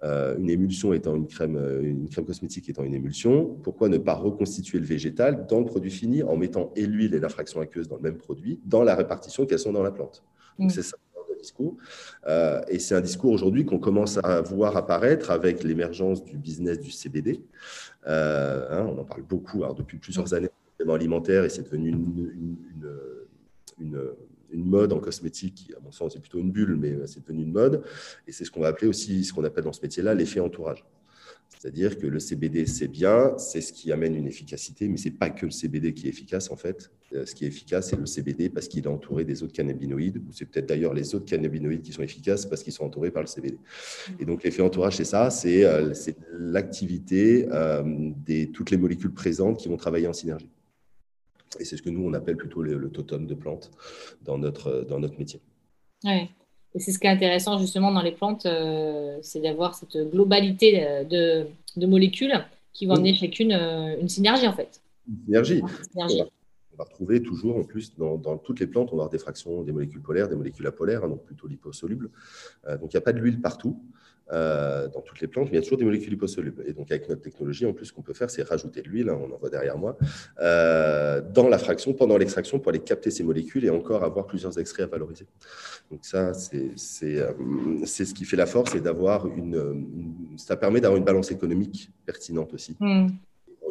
Euh, 0.03 0.37
une 0.39 0.49
émulsion 0.49 0.93
étant 0.93 1.15
une 1.15 1.27
crème, 1.27 1.57
euh, 1.57 1.83
une 1.83 2.09
crème 2.09 2.25
cosmétique 2.25 2.69
étant 2.69 2.85
une 2.85 2.95
émulsion, 2.95 3.57
pourquoi 3.63 3.89
ne 3.89 3.99
pas 3.99 4.15
reconstituer 4.15 4.79
le 4.79 4.87
végétal 4.87 5.47
dans 5.47 5.61
le 5.61 5.67
produit 5.67 5.91
fini 5.91 6.23
en 6.23 6.37
mettant 6.37 6.73
et 6.75 6.87
l'huile 6.87 7.15
et 7.15 7.21
la 7.21 7.29
fraction 7.29 7.61
aqueuse 7.61 7.89
dans 7.89 7.97
le 7.97 8.03
même 8.03 8.17
produit, 8.17 8.61
dans 8.65 8.83
la 8.83 8.95
répartition 8.95 9.45
qu'elles 9.45 9.59
sont 9.59 9.73
dans 9.73 9.83
la 9.83 9.91
plante 9.91 10.25
Donc 10.59 10.69
mm. 10.69 10.75
c'est 10.75 10.83
ça 10.83 10.97
le 11.29 11.37
discours. 11.37 11.77
Euh, 12.27 12.61
et 12.69 12.79
c'est 12.79 12.95
un 12.95 13.01
discours 13.01 13.33
aujourd'hui 13.33 13.65
qu'on 13.65 13.79
commence 13.79 14.19
à 14.23 14.41
voir 14.41 14.77
apparaître 14.77 15.31
avec 15.31 15.63
l'émergence 15.63 16.25
du 16.25 16.37
business 16.37 16.81
du 16.81 16.91
CBD. 16.91 17.43
Hein, 18.07 18.87
on 18.89 18.99
en 18.99 19.05
parle 19.05 19.23
beaucoup 19.23 19.59
alors, 19.59 19.75
depuis 19.75 19.99
plusieurs 19.99 20.33
années 20.35 20.49
alimentaire 20.89 21.45
et 21.45 21.51
c'est 21.51 21.63
devenu 21.63 21.91
une, 21.91 22.33
une 22.35 22.89
une 23.81 24.11
mode 24.57 24.93
en 24.93 25.01
cosmétique 25.01 25.55
qui, 25.55 25.75
à 25.75 25.81
mon 25.81 25.93
sens, 25.93 26.17
est 26.17 26.21
plutôt 26.21 26.39
une 26.39 26.51
bulle, 26.51 26.77
mais 26.77 26.93
euh, 26.93 27.07
c'est 27.07 27.21
devenu 27.21 27.43
une 27.43 27.53
mode. 27.53 27.83
Et 28.27 28.33
c'est 28.33 28.45
ce 28.45 28.51
qu'on 28.51 28.61
va 28.61 28.69
appeler 28.69 28.89
aussi, 28.89 29.25
ce 29.25 29.33
qu'on 29.33 29.45
appelle 29.45 29.65
dans 29.65 29.73
ce 29.73 29.83
métier-là, 29.83 30.15
l'effet 30.15 30.41
entourage. 30.41 30.85
C'est-à-dire 31.49 31.99
que 31.99 32.07
le 32.07 32.21
CBD, 32.21 32.65
c'est 32.67 32.89
bien, 32.89 33.37
c'est 33.37 33.61
ce 33.61 33.73
qui 33.73 33.93
amène 33.93 34.15
une 34.15 34.27
efficacité, 34.27 34.89
mais 34.89 34.97
ce 34.97 35.09
n'est 35.09 35.15
pas 35.15 35.31
que 35.31 35.47
le 35.47 35.51
CBD 35.51 35.93
qui 35.93 36.07
est 36.07 36.11
efficace, 36.11 36.51
en 36.51 36.57
fait. 36.57 36.91
Euh, 37.13 37.27
ce 37.27 37.35
qui 37.35 37.45
est 37.45 37.49
efficace, 37.49 37.91
c'est 37.91 37.99
le 37.99 38.07
CBD 38.07 38.49
parce 38.49 38.69
qu'il 38.69 38.85
est 38.85 38.89
entouré 38.89 39.25
des 39.25 39.43
autres 39.43 39.53
cannabinoïdes, 39.53 40.19
ou 40.19 40.33
c'est 40.33 40.47
peut-être 40.47 40.67
d'ailleurs 40.67 40.95
les 40.95 41.15
autres 41.15 41.27
cannabinoïdes 41.27 41.83
qui 41.83 41.93
sont 41.93 42.03
efficaces 42.03 42.47
parce 42.47 42.63
qu'ils 42.63 42.73
sont 42.73 42.85
entourés 42.85 43.11
par 43.11 43.23
le 43.23 43.27
CBD. 43.27 43.59
Et 44.19 44.25
donc, 44.25 44.43
l'effet 44.43 44.63
entourage, 44.63 44.97
c'est 44.97 45.05
ça, 45.05 45.29
c'est 45.31 45.65
euh, 45.65 45.93
l'activité 46.39 47.47
de 47.47 48.45
toutes 48.47 48.71
les 48.71 48.77
molécules 48.77 49.13
présentes 49.13 49.59
qui 49.59 49.69
vont 49.69 49.77
travailler 49.77 50.07
en 50.07 50.13
synergie. 50.13 50.49
Et 51.59 51.65
c'est 51.65 51.77
ce 51.77 51.83
que 51.83 51.91
nous, 51.91 52.07
on 52.07 52.15
appelle 52.15 52.37
plutôt 52.37 52.63
le, 52.63 52.91
totem 52.91 53.27
de 53.27 53.35
plantes 53.35 53.71
dans 54.23 54.39
notre, 54.39 54.87
dans 54.89 55.01
notre 55.01 55.19
métier. 55.19 55.41
Oui. 56.05 56.29
Et 56.75 56.79
c'est 56.79 56.93
ce 56.93 56.99
qui 57.01 57.07
est 57.07 57.11
intéressant 57.11 57.59
justement 57.59 57.91
dans 57.91 58.03
les 58.03 58.13
plantes, 58.13 58.47
euh, 58.47 59.19
c'est 59.23 59.41
d'avoir 59.41 59.75
cette 59.75 59.97
globalité 60.11 61.05
de, 61.05 61.47
de, 61.77 61.87
molécules 61.87 62.33
qui 62.73 62.87
vont 62.87 62.95
amener 62.95 63.15
chacune 63.15 63.53
euh, 63.53 64.01
une 64.01 64.09
synergie 64.09 64.47
en 64.47 64.53
fait. 64.53 64.81
Une 65.09 65.25
synergie. 65.25 66.23
On 66.73 66.77
va 66.77 66.85
retrouver 66.85 67.21
toujours, 67.23 67.57
en 67.57 67.65
plus, 67.65 67.97
dans, 67.97 68.17
dans, 68.17 68.39
toutes 68.39 68.61
les 68.61 68.67
plantes, 68.67 68.91
on 68.93 68.97
va 68.97 69.03
avoir 69.03 69.11
des 69.11 69.19
fractions, 69.19 69.63
des 69.63 69.73
molécules 69.73 70.01
polaires, 70.01 70.29
des 70.29 70.37
molécules 70.37 70.67
apolaires, 70.67 71.05
hein, 71.05 71.09
donc 71.09 71.25
plutôt 71.25 71.49
liposolubles. 71.49 72.11
Euh, 72.67 72.79
donc 72.79 72.93
il 72.93 72.97
n'y 72.97 72.99
a 72.99 73.03
pas 73.03 73.13
de 73.13 73.19
l'huile 73.19 73.41
partout. 73.41 73.83
Euh, 74.33 74.87
dans 74.87 75.01
toutes 75.01 75.21
les 75.21 75.27
plantes, 75.27 75.47
mais 75.47 75.55
il 75.55 75.55
y 75.57 75.59
a 75.59 75.63
toujours 75.63 75.79
des 75.79 75.85
molécules 75.85 76.11
liposolubles. 76.11 76.63
Et 76.65 76.73
donc, 76.73 76.93
avec 76.93 77.09
notre 77.09 77.21
technologie, 77.21 77.67
en 77.67 77.73
plus, 77.73 77.87
ce 77.87 77.93
qu'on 77.93 78.03
peut 78.03 78.13
faire, 78.15 78.31
c'est 78.31 78.43
rajouter 78.43 78.81
de 78.81 78.89
l'huile, 78.89 79.09
hein, 79.09 79.19
on 79.21 79.35
en 79.35 79.37
voit 79.37 79.51
derrière 79.51 79.77
moi, 79.77 79.99
euh, 80.41 81.21
dans 81.21 81.49
la 81.49 81.59
fraction, 81.59 81.95
pendant 81.95 82.17
l'extraction, 82.17 82.61
pour 82.61 82.69
aller 82.69 82.79
capter 82.79 83.11
ces 83.11 83.25
molécules 83.25 83.65
et 83.65 83.71
encore 83.71 84.05
avoir 84.05 84.27
plusieurs 84.27 84.57
extraits 84.61 84.87
à 84.87 84.89
valoriser. 84.89 85.27
Donc, 85.91 86.05
ça, 86.05 86.33
c'est 86.33 86.75
euh, 87.03 87.33
ce 87.85 88.15
qui 88.15 88.25
fait 88.25 88.37
la 88.37 88.47
force 88.47 88.77
et 88.77 88.81
d'avoir 88.81 89.27
une, 89.27 90.37
Ça 90.37 90.57
permet 90.57 90.81
d'avoir 90.81 90.99
une 90.99 91.05
balance 91.05 91.33
économique 91.33 91.91
pertinente 92.07 92.55
aussi. 92.55 92.77
Mm. 92.79 93.09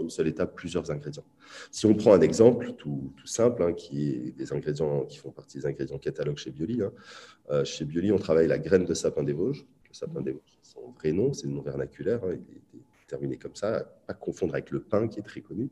une 0.02 0.10
seule 0.10 0.28
étape, 0.28 0.56
plusieurs 0.56 0.92
ingrédients. 0.92 1.26
Si 1.72 1.86
on 1.86 1.94
prend 1.94 2.14
un 2.14 2.22
exemple 2.22 2.74
tout, 2.74 3.14
tout 3.16 3.28
simple, 3.28 3.64
hein, 3.64 3.72
qui 3.72 4.10
est 4.10 4.38
des 4.38 4.52
ingrédients 4.52 5.06
qui 5.06 5.20
font 5.20 5.32
partie 5.32 5.60
des 5.60 5.66
ingrédients 5.66 5.98
catalogue 5.98 6.38
chez 6.38 6.52
Bioli. 6.52 6.82
Hein. 6.82 7.64
chez 7.64 7.86
Bioli, 7.86 8.12
on 8.12 8.18
travaille 8.18 8.48
la 8.48 8.60
graine 8.60 8.84
de 8.84 8.94
sapin 8.94 9.24
des 9.24 9.34
Vosges, 9.34 9.66
le 9.90 9.96
sapin. 9.96 10.24
Son 10.62 10.92
vrai 10.92 11.12
nom, 11.12 11.34
c'est 11.34 11.48
le 11.48 11.54
nom 11.54 11.62
vernaculaire, 11.62 12.24
hein, 12.24 12.34
il 12.34 12.80
est 12.80 12.84
terminé 13.10 13.38
comme 13.38 13.56
ça, 13.56 13.78
à 13.78 13.84
pas 13.84 14.14
confondre 14.14 14.54
avec 14.54 14.72
le 14.72 14.80
pin 14.80 15.08
qui 15.08 15.20
est 15.20 15.24
très 15.24 15.42
connu. 15.42 15.70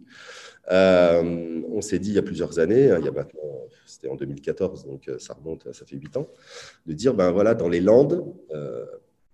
Euh, 0.71 1.62
on 1.69 1.81
s'est 1.81 2.00
dit 2.00 2.09
il 2.09 2.15
y 2.15 2.19
a 2.19 2.24
plusieurs 2.24 2.59
années, 2.59 2.91
hein, 2.91 2.97
il 3.00 3.05
y 3.05 3.07
a 3.07 3.12
maintenant, 3.12 3.41
c'était 3.86 4.09
en 4.09 4.15
2014, 4.15 4.86
donc 4.86 5.07
euh, 5.07 5.19
ça 5.19 5.36
remonte, 5.36 5.71
ça 5.74 5.86
fait 5.86 5.95
8 5.95 6.17
ans, 6.17 6.27
de 6.86 6.93
dire 6.93 7.13
ben 7.13 7.31
voilà, 7.31 7.53
dans 7.53 7.69
les 7.69 7.79
Landes, 7.79 8.33
euh, 8.51 8.86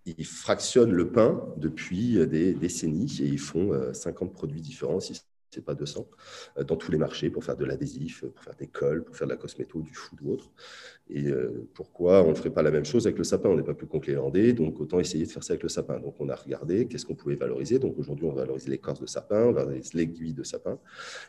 ils 0.06 0.26
fractionnent 0.26 0.92
le 0.92 1.12
pain 1.12 1.48
depuis 1.56 2.28
des 2.28 2.54
décennies 2.54 3.20
et 3.22 3.26
ils 3.26 3.40
font 3.40 3.72
50 3.94 4.34
produits 4.34 4.60
différents, 4.60 5.00
c'est 5.54 5.64
pas 5.64 5.76
200, 5.76 6.08
euh, 6.58 6.64
dans 6.64 6.76
tous 6.76 6.92
les 6.92 6.98
marchés 6.98 7.30
pour 7.30 7.44
faire 7.44 7.56
de 7.56 7.66
l'adhésif, 7.66 8.24
euh, 8.24 8.30
pour 8.30 8.44
faire 8.44 8.56
des 8.56 8.68
cols, 8.68 9.04
pour 9.04 9.16
faire 9.16 9.28
de 9.28 9.34
la 9.34 9.38
cosméto, 9.38 9.82
du 9.82 9.94
food 9.94 10.20
ou 10.24 10.32
autre. 10.34 10.52
Et 11.10 11.28
euh, 11.28 11.68
pourquoi 11.74 12.24
on 12.24 12.30
ne 12.30 12.36
ferait 12.36 12.50
pas 12.50 12.62
la 12.62 12.72
même 12.72 12.86
chose 12.86 13.06
avec 13.06 13.18
le 13.18 13.24
sapin? 13.24 13.50
On 13.50 13.56
n'est 13.56 13.64
pas 13.64 13.74
plus 13.74 13.88
con 13.88 14.00
que 14.00 14.08
les 14.08 14.14
Landais, 14.14 14.54
donc 14.54 14.80
autant 14.80 15.00
essayer 15.00 15.26
de 15.26 15.32
faire 15.32 15.44
ça 15.44 15.54
avec 15.54 15.64
le 15.64 15.70
sapin. 15.70 16.00
Donc 16.00 16.16
on 16.20 16.30
a 16.30 16.36
regardé 16.36 16.88
qu'est-ce 16.88 17.06
qu'on 17.06 17.16
pouvait 17.16 17.36
valoriser. 17.36 17.78
Donc 17.78 17.98
aujourd'hui, 18.00 18.26
on 18.26 18.34
valorise 18.34 18.68
l'écorce 18.68 19.02
de 19.02 19.06
sapin, 19.06 19.44
on 19.44 19.52
valorise 19.52 19.94
l'aiguille 19.94 20.34
de 20.34 20.44
sapin. 20.44 20.80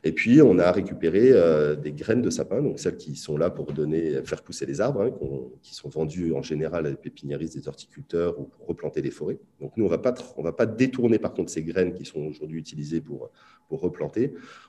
Et 0.05 0.13
puis, 0.13 0.41
on 0.43 0.59
a 0.59 0.71
récupéré 0.71 1.33
des 1.77 1.93
graines 1.93 2.23
de 2.23 2.31
sapin, 2.31 2.63
donc 2.63 2.79
celles 2.79 2.97
qui 2.97 3.17
sont 3.17 3.37
là 3.37 3.51
pour 3.51 3.73
donner, 3.73 4.23
faire 4.25 4.43
pousser 4.43 4.65
les 4.65 4.81
arbres, 4.81 5.03
hein, 5.03 5.11
qui 5.63 5.75
sont 5.75 5.89
vendues 5.89 6.33
en 6.35 6.43
général 6.43 6.87
à 6.87 6.91
des 6.91 6.97
pépiniéristes, 6.97 7.57
des 7.57 7.69
horticulteurs 7.69 8.39
ou 8.39 8.45
pour 8.45 8.67
replanter 8.69 9.03
des 9.03 9.11
forêts. 9.11 9.39
Donc 9.61 9.77
nous, 9.77 9.85
on 9.85 9.89
ne 9.89 10.45
va 10.45 10.53
pas 10.53 10.67
détourner 10.67 11.19
par 11.19 11.35
contre 11.35 11.51
ces 11.51 11.63
graines 11.63 11.95
qui 11.95 12.05
sont 12.05 12.21
aujourd'hui 12.21 12.59
utilisées 12.59 13.01
pour, 13.01 13.31
pour 13.69 13.81
replanter 13.81 14.14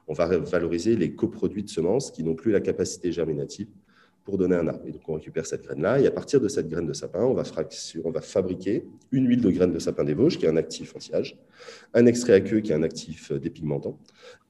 on 0.08 0.14
va 0.14 0.26
valoriser 0.38 0.96
les 0.96 1.14
coproduits 1.14 1.64
de 1.64 1.70
semences 1.70 2.12
qui 2.12 2.24
n'ont 2.24 2.36
plus 2.36 2.52
la 2.52 2.62
capacité 2.62 3.12
germinative 3.12 3.68
pour 4.26 4.40
donner 4.40 4.56
un 4.56 4.68
arbre. 4.68 4.82
Et 4.88 4.92
donc, 4.92 5.08
on 5.08 5.14
récupère 5.14 5.46
cette 5.46 5.64
graine-là, 5.64 6.00
et 6.00 6.08
à 6.08 6.12
partir 6.12 6.42
de 6.42 6.48
cette 6.48 6.68
graine 6.68 6.88
de 6.88 6.94
sapin, 6.94 7.24
on 7.24 7.34
va, 7.34 8.22
fabriquer 8.22 8.84
une 9.12 9.28
huile 9.28 9.42
de 9.42 9.52
graine 9.52 9.72
de 9.72 9.78
sapin 9.78 10.04
des 10.04 10.16
Vosges, 10.16 10.40
qui 10.40 10.46
est 10.46 10.50
un 10.50 10.58
actif 10.58 10.96
anti-âge, 10.96 11.38
un 11.94 12.08
extrait 12.08 12.34
aqueux, 12.34 12.60
qui 12.60 12.72
est 12.72 12.76
un 12.76 12.82
actif 12.82 13.32
euh, 13.32 13.40
dépigmentant, 13.40 14.00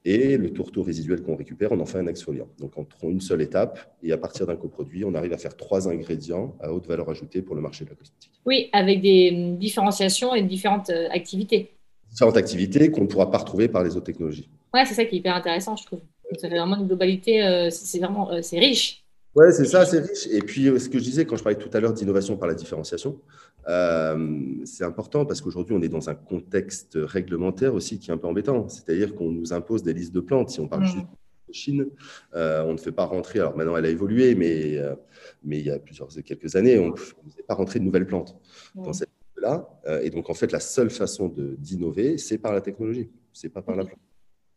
et 0.06 0.38
le 0.38 0.50
tourteau 0.50 0.82
résiduel 0.82 1.22
qu'on 1.22 1.36
récupère, 1.36 1.72
on 1.72 1.80
en 1.80 1.84
fait 1.84 1.98
un 1.98 2.06
exfoliant. 2.06 2.48
Donc, 2.58 2.72
on 2.78 2.84
prend 2.84 3.10
une 3.10 3.20
seule 3.20 3.42
étape, 3.42 3.94
et 4.02 4.12
à 4.12 4.16
partir 4.16 4.46
d'un 4.46 4.56
coproduit, 4.56 5.04
on 5.04 5.14
arrive 5.14 5.34
à 5.34 5.38
faire 5.38 5.54
trois 5.54 5.88
ingrédients 5.88 6.56
à 6.60 6.72
haute 6.72 6.86
valeur 6.86 7.10
ajoutée 7.10 7.42
pour 7.42 7.54
le 7.54 7.60
marché 7.60 7.84
de 7.84 7.90
la 7.90 7.96
cosmétique. 7.96 8.32
Oui, 8.46 8.70
avec 8.72 9.02
des 9.02 9.30
hum, 9.34 9.58
différenciations 9.58 10.34
et 10.34 10.42
différentes 10.42 10.88
euh, 10.88 11.08
activités. 11.10 11.75
Différentes 12.16 12.36
activités 12.38 12.90
qu'on 12.90 13.02
ne 13.02 13.06
pourra 13.06 13.30
pas 13.30 13.38
retrouver 13.38 13.68
par 13.68 13.84
les 13.84 13.96
autres 13.96 14.06
technologies. 14.06 14.48
Oui, 14.72 14.80
c'est 14.86 14.94
ça 14.94 15.04
qui 15.04 15.16
est 15.16 15.18
hyper 15.18 15.36
intéressant, 15.36 15.76
je 15.76 15.84
trouve. 15.84 16.00
ça 16.38 16.48
fait 16.48 16.56
vraiment 16.56 16.76
une 16.76 16.86
globalité, 16.86 17.44
euh, 17.44 17.68
c'est 17.70 17.98
vraiment 17.98 18.30
c'est 18.42 18.58
riche. 18.58 19.06
Oui, 19.36 19.48
c'est 19.52 19.66
ça, 19.66 19.84
c'est 19.84 20.00
riche. 20.00 20.26
Et 20.30 20.40
puis, 20.40 20.66
euh, 20.66 20.78
ce 20.78 20.88
que 20.88 20.98
je 20.98 21.04
disais 21.04 21.26
quand 21.26 21.36
je 21.36 21.42
parlais 21.42 21.58
tout 21.58 21.68
à 21.74 21.78
l'heure 21.78 21.92
d'innovation 21.92 22.38
par 22.38 22.48
la 22.48 22.54
différenciation, 22.54 23.20
euh, 23.68 24.40
c'est 24.64 24.84
important 24.84 25.26
parce 25.26 25.42
qu'aujourd'hui, 25.42 25.76
on 25.76 25.82
est 25.82 25.90
dans 25.90 26.08
un 26.08 26.14
contexte 26.14 26.96
réglementaire 26.98 27.74
aussi 27.74 27.98
qui 27.98 28.10
est 28.10 28.14
un 28.14 28.16
peu 28.16 28.28
embêtant. 28.28 28.66
C'est-à-dire 28.70 29.14
qu'on 29.14 29.30
nous 29.30 29.52
impose 29.52 29.82
des 29.82 29.92
listes 29.92 30.14
de 30.14 30.20
plantes. 30.20 30.48
Si 30.48 30.60
on 30.60 30.68
parle 30.68 30.86
juste 30.86 31.04
de 31.48 31.52
Chine, 31.52 31.86
euh, 32.34 32.64
on 32.64 32.72
ne 32.72 32.78
fait 32.78 32.92
pas 32.92 33.04
rentrer. 33.04 33.40
Alors 33.40 33.54
maintenant, 33.54 33.76
elle 33.76 33.84
a 33.84 33.90
évolué, 33.90 34.34
mais, 34.34 34.80
mais 35.44 35.58
il 35.58 35.66
y 35.66 35.70
a 35.70 35.78
plusieurs, 35.78 36.08
quelques 36.24 36.56
années, 36.56 36.78
on 36.78 36.92
ne 36.92 36.96
faisait 36.96 37.42
pas 37.46 37.54
rentrer 37.54 37.78
de 37.78 37.84
nouvelles 37.84 38.06
plantes 38.06 38.38
dans 38.74 38.94
cette 38.94 39.10
là 39.40 39.68
Et 40.02 40.10
donc, 40.10 40.30
en 40.30 40.34
fait, 40.34 40.52
la 40.52 40.60
seule 40.60 40.90
façon 40.90 41.32
d'innover, 41.58 42.18
c'est 42.18 42.38
par 42.38 42.52
la 42.52 42.60
technologie, 42.60 43.10
c'est 43.32 43.48
pas 43.48 43.62
par 43.62 43.76
la 43.76 43.84
plante. 43.84 43.98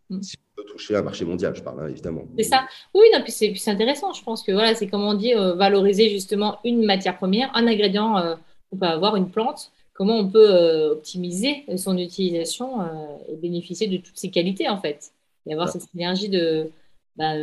Mm. 0.09 0.21
Si 0.21 0.35
on 0.37 0.61
peut 0.61 0.67
toucher 0.67 0.95
un 0.95 1.01
marché 1.01 1.25
mondial, 1.25 1.55
je 1.55 1.61
parle, 1.61 1.81
hein, 1.81 1.87
évidemment. 1.87 2.23
C'est 2.37 2.43
ça. 2.43 2.67
Oui, 2.93 3.05
non, 3.13 3.21
puis 3.21 3.31
c'est 3.31 3.71
intéressant. 3.71 4.13
Je 4.13 4.23
pense 4.23 4.43
que 4.43 4.51
voilà, 4.51 4.75
c'est 4.75 4.87
comme 4.87 5.03
on 5.03 5.13
dit, 5.13 5.33
euh, 5.33 5.55
valoriser 5.55 6.09
justement 6.09 6.59
une 6.63 6.85
matière 6.85 7.17
première, 7.17 7.55
un 7.55 7.67
ingrédient 7.67 8.17
euh, 8.17 8.35
qu'on 8.69 8.77
peut 8.77 8.85
avoir, 8.85 9.15
une 9.15 9.29
plante. 9.29 9.71
Comment 9.93 10.17
on 10.17 10.29
peut 10.29 10.49
euh, 10.49 10.91
optimiser 10.93 11.65
son 11.75 11.97
utilisation 11.97 12.79
et 13.27 13.35
bénéficier 13.35 13.87
de 13.87 13.97
toutes 13.97 14.17
ses 14.17 14.31
qualités, 14.31 14.69
en 14.69 14.79
fait? 14.79 15.11
Et 15.45 15.53
avoir 15.53 15.69
cette 15.69 15.81
synergie 15.81 16.29
de 16.29 16.69
bah, 17.17 17.33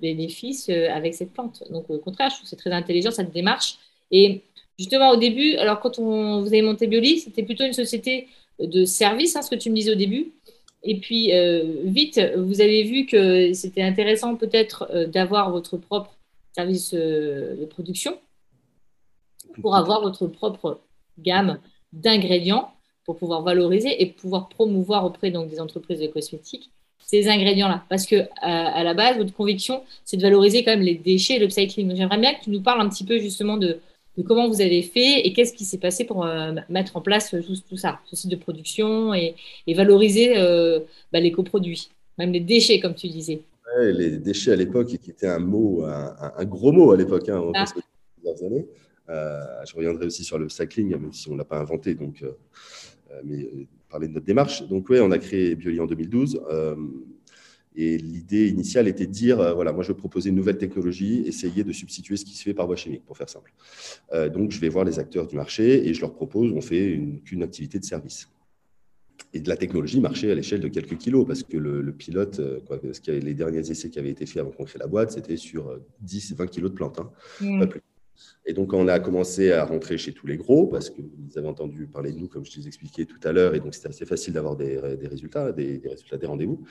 bénéfices 0.00 0.68
avec 0.68 1.14
cette 1.14 1.32
plante. 1.32 1.64
Donc, 1.70 1.90
au 1.90 1.98
contraire, 1.98 2.30
je 2.30 2.36
trouve 2.36 2.44
que 2.44 2.50
c'est 2.50 2.56
très 2.56 2.70
intelligent, 2.70 3.10
cette 3.10 3.32
démarche. 3.32 3.78
Et 4.12 4.42
justement, 4.78 5.10
au 5.10 5.16
début, 5.16 5.54
alors 5.56 5.80
quand 5.80 5.98
on, 5.98 6.40
vous 6.40 6.48
avez 6.48 6.62
monté 6.62 6.86
Bioli, 6.86 7.18
c'était 7.20 7.42
plutôt 7.42 7.64
une 7.64 7.72
société 7.72 8.28
de 8.58 8.84
service, 8.84 9.36
hein, 9.36 9.42
ce 9.42 9.50
que 9.50 9.56
tu 9.56 9.70
me 9.70 9.74
disais 9.74 9.92
au 9.92 9.96
début. 9.96 10.32
Et 10.82 11.00
puis, 11.00 11.32
euh, 11.32 11.80
vite, 11.84 12.20
vous 12.36 12.60
avez 12.60 12.82
vu 12.82 13.06
que 13.06 13.52
c'était 13.54 13.82
intéressant 13.82 14.36
peut-être 14.36 14.86
euh, 14.90 15.06
d'avoir 15.06 15.50
votre 15.50 15.78
propre 15.78 16.14
service 16.52 16.92
euh, 16.94 17.56
de 17.56 17.64
production 17.64 18.18
pour 19.62 19.76
avoir 19.76 20.02
votre 20.02 20.26
propre 20.26 20.80
gamme 21.18 21.58
d'ingrédients 21.92 22.70
pour 23.04 23.16
pouvoir 23.16 23.42
valoriser 23.42 24.02
et 24.02 24.06
pouvoir 24.06 24.48
promouvoir 24.48 25.04
auprès 25.04 25.30
donc, 25.30 25.48
des 25.48 25.60
entreprises 25.60 26.00
de 26.00 26.06
cosmétiques 26.06 26.70
ces 26.98 27.28
ingrédients-là. 27.28 27.84
Parce 27.88 28.06
que 28.06 28.24
à, 28.40 28.82
la 28.82 28.94
base, 28.94 29.18
votre 29.18 29.32
conviction, 29.34 29.82
c'est 30.04 30.16
de 30.16 30.22
valoriser 30.22 30.64
quand 30.64 30.72
même 30.72 30.82
les 30.82 30.94
déchets 30.94 31.38
et. 31.38 31.88
Donc, 31.88 31.96
j'aimerais 31.96 32.18
bien 32.18 32.34
que 32.34 32.44
tu 32.44 32.50
nous 32.50 32.62
parles 32.62 32.80
un 32.80 32.88
petit 32.88 33.04
peu 33.04 33.18
justement 33.18 33.56
de, 33.56 33.78
de 34.16 34.22
comment 34.22 34.48
vous 34.48 34.60
avez 34.60 34.82
fait 34.82 35.26
et 35.26 35.32
qu'est-ce 35.32 35.52
qui 35.52 35.64
s'est 35.64 35.78
passé 35.78 36.04
pour 36.04 36.24
euh, 36.24 36.52
mettre 36.68 36.96
en 36.96 37.00
place 37.00 37.34
tout, 37.68 37.76
ça, 37.76 38.00
ce 38.06 38.16
site 38.16 38.30
de 38.30 38.36
production 38.36 39.14
et, 39.14 39.34
valoriser 39.74 40.36
euh, 40.36 40.80
bah, 41.12 41.20
les 41.20 41.32
coproduits, 41.32 41.90
même 42.18 42.32
les 42.32 42.40
déchets, 42.40 42.80
comme 42.80 42.94
tu 42.94 43.08
disais. 43.08 43.42
les 43.80 44.18
déchets 44.18 44.52
à 44.52 44.56
l'époque, 44.56 44.88
qui 44.88 45.10
était 45.10 45.26
un 45.26 45.40
mot, 45.40 45.84
un, 45.84 46.44
gros 46.44 46.72
mot 46.72 46.92
à 46.92 46.96
l'époque, 46.96 47.28
hein, 47.28 47.42
ah. 47.54 47.64
années. 48.44 48.66
Euh, 49.10 49.40
je 49.66 49.74
reviendrai 49.74 50.06
aussi 50.06 50.24
sur 50.24 50.38
le 50.38 50.48
cycling, 50.48 50.90
même 50.90 51.12
si 51.12 51.28
on 51.28 51.32
ne 51.32 51.38
l'a 51.38 51.44
pas 51.44 51.58
inventé, 51.58 51.94
donc, 51.94 52.24
mais 53.24 53.48
parler 53.90 54.08
de 54.08 54.14
notre 54.14 54.26
démarche. 54.26 54.66
Donc 54.68 54.88
oui, 54.88 54.98
on 55.00 55.10
a 55.10 55.18
créé 55.18 55.54
Bioli 55.56 55.80
en 55.80 55.86
2012. 55.86 56.40
Et 57.76 57.98
l'idée 57.98 58.48
initiale 58.48 58.86
était 58.86 59.06
de 59.06 59.12
dire, 59.12 59.40
euh, 59.40 59.52
voilà, 59.52 59.72
moi 59.72 59.82
je 59.82 59.88
vais 59.88 59.98
proposer 59.98 60.30
une 60.30 60.36
nouvelle 60.36 60.58
technologie, 60.58 61.24
essayer 61.26 61.64
de 61.64 61.72
substituer 61.72 62.16
ce 62.16 62.24
qui 62.24 62.36
se 62.36 62.44
fait 62.44 62.54
par 62.54 62.66
voie 62.66 62.76
chimique, 62.76 63.04
pour 63.04 63.16
faire 63.16 63.28
simple. 63.28 63.52
Euh, 64.12 64.28
donc 64.28 64.52
je 64.52 64.60
vais 64.60 64.68
voir 64.68 64.84
les 64.84 64.98
acteurs 64.98 65.26
du 65.26 65.34
marché 65.34 65.88
et 65.88 65.92
je 65.92 66.00
leur 66.00 66.14
propose, 66.14 66.52
on 66.52 66.60
fait 66.60 66.86
une, 66.86 67.20
une 67.30 67.42
activité 67.42 67.78
de 67.78 67.84
service. 67.84 68.28
Et 69.32 69.40
de 69.40 69.48
la 69.48 69.56
technologie 69.56 70.00
marchait 70.00 70.30
à 70.30 70.34
l'échelle 70.34 70.60
de 70.60 70.68
quelques 70.68 70.96
kilos, 70.96 71.26
parce 71.26 71.42
que 71.42 71.56
le, 71.56 71.92
pilote, 71.92 72.38
euh, 72.38 72.60
quoi, 72.60 72.80
parce 72.80 73.00
que 73.00 73.10
les 73.10 73.34
derniers 73.34 73.68
essais 73.68 73.90
qui 73.90 73.98
avaient 73.98 74.10
été 74.10 74.26
faits 74.26 74.38
avant 74.38 74.50
qu'on 74.52 74.64
crée 74.64 74.78
la 74.78 74.86
boîte, 74.86 75.10
c'était 75.10 75.36
sur 75.36 75.80
10-20 76.06 76.48
kilos 76.48 76.70
de 76.70 76.76
plantes, 76.76 77.00
hein, 77.00 77.10
mmh. 77.40 77.58
pas 77.58 77.66
plus. 77.66 77.80
Et 78.46 78.52
donc, 78.52 78.72
on 78.72 78.86
a 78.86 79.00
commencé 79.00 79.50
à 79.50 79.64
rentrer 79.64 79.98
chez 79.98 80.12
tous 80.12 80.28
les 80.28 80.36
gros, 80.36 80.68
parce 80.68 80.92
vous 80.96 81.38
avez 81.38 81.48
entendu 81.48 81.86
parler 81.86 82.12
de 82.12 82.18
nous, 82.18 82.28
comme 82.28 82.44
je 82.44 82.60
vous 82.60 82.66
expliqué 82.68 83.06
tout 83.06 83.18
à 83.24 83.32
l'heure, 83.32 83.56
et 83.56 83.60
donc 83.60 83.74
c'était 83.74 83.88
assez 83.88 84.06
facile 84.06 84.34
d'avoir 84.34 84.54
des, 84.54 84.78
résultats, 84.78 85.50
des, 85.50 85.78
des 85.78 85.88
résultats 85.88 86.16
des 86.16 86.26
rendez-vous. 86.26 86.64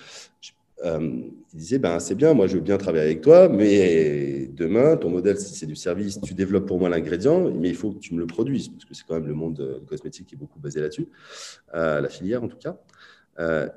Euh, 0.84 1.22
il 1.53 1.60
disait 1.60 1.80
ben, 1.80 2.00
C'est 2.00 2.15
bien, 2.15 2.34
moi 2.34 2.48
je 2.48 2.56
veux 2.56 2.62
bien 2.62 2.77
travailler 2.77 3.06
avec 3.06 3.22
toi, 3.22 3.48
mais 3.48 4.48
demain, 4.53 4.98
ton 4.98 5.10
modèle, 5.10 5.38
si 5.38 5.53
c'est 5.56 5.65
du 5.65 5.75
service, 5.75 6.20
tu 6.22 6.34
développes 6.34 6.68
pour 6.68 6.80
moi 6.80 6.89
l'ingrédient, 6.89 7.50
mais 7.51 7.70
il 7.70 7.75
faut 7.75 7.92
que 7.92 8.00
tu 8.00 8.13
me 8.13 8.20
le 8.20 8.27
produises, 8.27 8.70
parce 8.70 8.86
que 8.86 8.94
c'est 8.94 9.06
quand 9.08 9.15
même 9.15 9.27
le 9.27 9.34
monde 9.34 9.82
cosmétique 9.88 10.27
qui 10.27 10.36
est 10.36 10.38
beaucoup 10.38 10.60
basé 10.60 10.82
là-dessus, 10.82 11.08
euh, 11.75 12.01
la 12.01 12.10
filière 12.10 12.44
en 12.44 12.48
tout 12.48 12.58
cas. 12.58 12.77
Euh, 13.39 13.68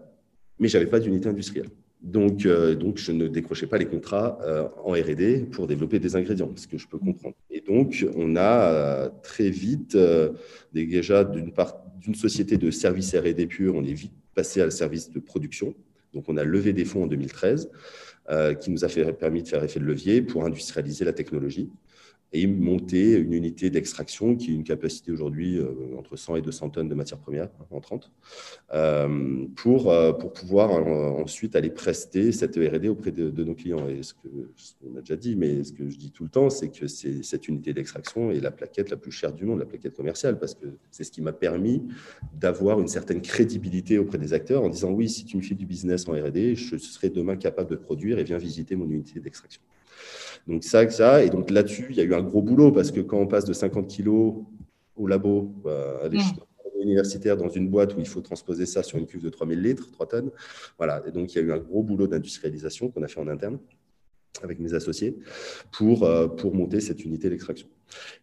mais 0.58 0.68
je 0.68 0.78
n'avais 0.78 0.90
pas 0.90 1.00
d'unité 1.00 1.28
industrielle. 1.28 1.68
Donc, 2.02 2.46
donc, 2.46 2.98
je 2.98 3.10
ne 3.10 3.26
décrochais 3.26 3.66
pas 3.66 3.78
les 3.78 3.86
contrats 3.86 4.38
en 4.84 4.92
RD 4.92 5.50
pour 5.50 5.66
développer 5.66 5.98
des 5.98 6.14
ingrédients, 6.14 6.50
ce 6.54 6.68
que 6.68 6.78
je 6.78 6.86
peux 6.86 6.98
comprendre. 6.98 7.34
Et 7.50 7.62
donc, 7.62 8.06
on 8.14 8.36
a 8.36 9.08
très 9.22 9.50
vite, 9.50 9.98
déjà 10.72 11.24
d'une 11.24 11.52
part, 11.52 11.82
d'une 11.98 12.14
société 12.14 12.58
de 12.58 12.70
service 12.70 13.14
RD 13.14 13.48
pur, 13.48 13.74
on 13.74 13.82
est 13.82 13.94
vite 13.94 14.12
passé 14.34 14.60
à 14.60 14.66
le 14.66 14.70
service 14.70 15.10
de 15.10 15.18
production 15.18 15.74
donc, 16.16 16.24
on 16.28 16.36
a 16.38 16.44
levé 16.44 16.72
des 16.72 16.86
fonds 16.86 17.04
en 17.04 17.06
2013 17.06 17.70
euh, 18.30 18.54
qui 18.54 18.70
nous 18.70 18.84
a 18.84 18.88
permis 18.88 19.42
de 19.42 19.48
faire 19.48 19.62
effet 19.62 19.78
de 19.78 19.84
levier 19.84 20.22
pour 20.22 20.44
industrialiser 20.44 21.04
la 21.04 21.12
technologie 21.12 21.70
et 22.32 22.46
monter 22.46 23.12
une 23.12 23.32
unité 23.32 23.70
d'extraction 23.70 24.36
qui 24.36 24.50
a 24.50 24.54
une 24.54 24.64
capacité 24.64 25.12
aujourd'hui 25.12 25.58
euh, 25.58 25.96
entre 25.96 26.16
100 26.16 26.36
et 26.36 26.42
200 26.42 26.70
tonnes 26.70 26.88
de 26.88 26.94
matières 26.94 27.18
premières 27.18 27.48
hein, 27.60 27.66
en 27.70 27.80
30, 27.80 28.10
euh, 28.74 29.46
pour, 29.54 29.90
euh, 29.90 30.12
pour 30.12 30.32
pouvoir 30.32 30.70
ensuite 30.72 31.54
aller 31.54 31.70
prester 31.70 32.32
cette 32.32 32.56
R&D 32.56 32.88
auprès 32.88 33.12
de, 33.12 33.44
nos 33.44 33.54
clients. 33.54 33.88
Et 33.88 34.02
ce 34.02 34.12
qu'on 34.14 34.96
a 34.96 35.00
déjà 35.00 35.16
dit, 35.16 35.36
mais 35.36 35.62
ce 35.62 35.72
que 35.72 35.88
je 35.88 35.96
dis 35.96 36.10
tout 36.10 36.24
le 36.24 36.30
temps, 36.30 36.50
c'est 36.50 36.68
que 36.68 36.86
cette 36.86 37.48
unité 37.48 37.72
d'extraction 37.72 38.30
est 38.30 38.40
la 38.40 38.50
plaquette 38.50 38.90
la 38.90 38.96
plus 38.96 39.12
chère 39.12 39.32
du 39.32 39.44
monde, 39.44 39.60
la 39.60 39.66
plaquette 39.66 39.94
commerciale, 39.94 40.38
parce 40.38 40.54
que 40.54 40.66
c'est 40.90 41.04
ce 41.04 41.12
qui 41.12 41.22
m'a 41.22 41.32
permis 41.32 41.82
d'avoir 42.34 42.80
une 42.80 42.88
certaine 42.88 43.22
crédibilité 43.22 43.98
auprès 43.98 44.18
des 44.18 44.32
acteurs 44.32 44.62
en 44.62 44.68
disant 44.68 44.90
oui, 44.90 45.08
si 45.08 45.24
tu 45.24 45.36
me 45.36 45.42
fais 45.42 45.54
du 45.54 45.66
business 45.66 46.08
en 46.08 46.12
R&D, 46.12 46.56
je 46.56 46.76
serai 46.76 47.08
demain 47.08 47.36
capable 47.36 47.70
de 47.70 47.76
produire 47.76 48.18
et 48.18 48.24
viens 48.24 48.38
visiter 48.38 48.74
mon 48.74 48.90
unité 48.90 49.20
d'extraction. 49.20 49.62
Donc 50.46 50.64
ça, 50.64 50.88
ça. 50.90 51.24
Et 51.24 51.30
donc 51.30 51.50
là-dessus, 51.50 51.86
il 51.90 51.96
y 51.96 52.00
a 52.00 52.04
eu 52.04 52.14
un 52.14 52.22
gros 52.22 52.42
boulot 52.42 52.72
parce 52.72 52.90
que 52.90 53.00
quand 53.00 53.18
on 53.18 53.26
passe 53.26 53.44
de 53.44 53.52
50 53.52 53.88
kilos 53.88 54.34
au 54.96 55.06
labo, 55.06 55.54
à 56.02 56.08
l'échelle 56.08 56.36
mmh. 56.78 56.82
universitaire 56.82 57.36
dans 57.36 57.48
une 57.48 57.68
boîte 57.68 57.96
où 57.96 58.00
il 58.00 58.06
faut 58.06 58.20
transposer 58.20 58.66
ça 58.66 58.82
sur 58.82 58.98
une 58.98 59.06
cuve 59.06 59.22
de 59.22 59.28
3000 59.28 59.60
litres, 59.60 59.90
3 59.90 60.06
tonnes. 60.06 60.30
Voilà. 60.78 61.02
Et 61.06 61.10
donc 61.10 61.34
il 61.34 61.38
y 61.38 61.40
a 61.40 61.44
eu 61.44 61.52
un 61.52 61.58
gros 61.58 61.82
boulot 61.82 62.06
d'industrialisation 62.06 62.90
qu'on 62.90 63.02
a 63.02 63.08
fait 63.08 63.20
en 63.20 63.28
interne 63.28 63.58
avec 64.42 64.58
mes 64.58 64.74
associés 64.74 65.16
pour, 65.72 66.04
euh, 66.04 66.28
pour 66.28 66.54
monter 66.54 66.80
cette 66.80 67.04
unité 67.04 67.28
d'extraction. 67.30 67.68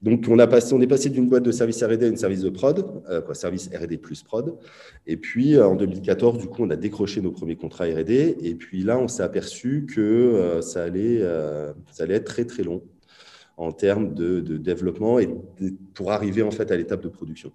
Donc, 0.02 0.26
on, 0.30 0.40
a 0.40 0.48
passé, 0.48 0.74
on 0.74 0.82
est 0.82 0.88
passé 0.88 1.10
d'une 1.10 1.30
boîte 1.30 1.44
de 1.44 1.52
service 1.52 1.82
R&D 1.84 2.06
à 2.06 2.08
une 2.08 2.18
service 2.18 2.42
de 2.42 2.50
prod, 2.50 2.86
euh, 3.10 3.22
quoi, 3.22 3.36
service 3.36 3.70
R&D 3.74 3.98
plus 3.98 4.24
prod. 4.24 4.58
Et 5.08 5.18
puis, 5.18 5.56
euh, 5.56 5.68
en 5.68 5.76
2014, 5.76 6.38
du 6.38 6.48
coup, 6.48 6.64
on 6.64 6.70
a 6.70 6.76
décroché 6.76 7.22
nos 7.22 7.32
premiers 7.32 7.56
contrats 7.56 7.86
R&D. 7.86 8.38
Et 8.42 8.56
puis 8.56 8.84
là, 8.84 8.98
on 9.00 9.08
s'est 9.08 9.24
aperçu 9.24 9.86
que 9.86 10.60
ça, 10.62 10.84
allait, 10.84 11.22
ça 11.92 12.04
allait 12.04 12.16
être 12.16 12.26
très, 12.26 12.46
très 12.46 12.64
long 12.64 12.84
en 13.58 13.72
termes 13.72 14.14
de, 14.14 14.40
de 14.40 14.58
développement 14.58 15.20
et 15.20 15.30
pour 15.94 16.12
arriver 16.12 16.42
en 16.42 16.50
fait 16.50 16.72
à 16.72 16.76
l'étape 16.76 17.02
de 17.02 17.10
production. 17.10 17.52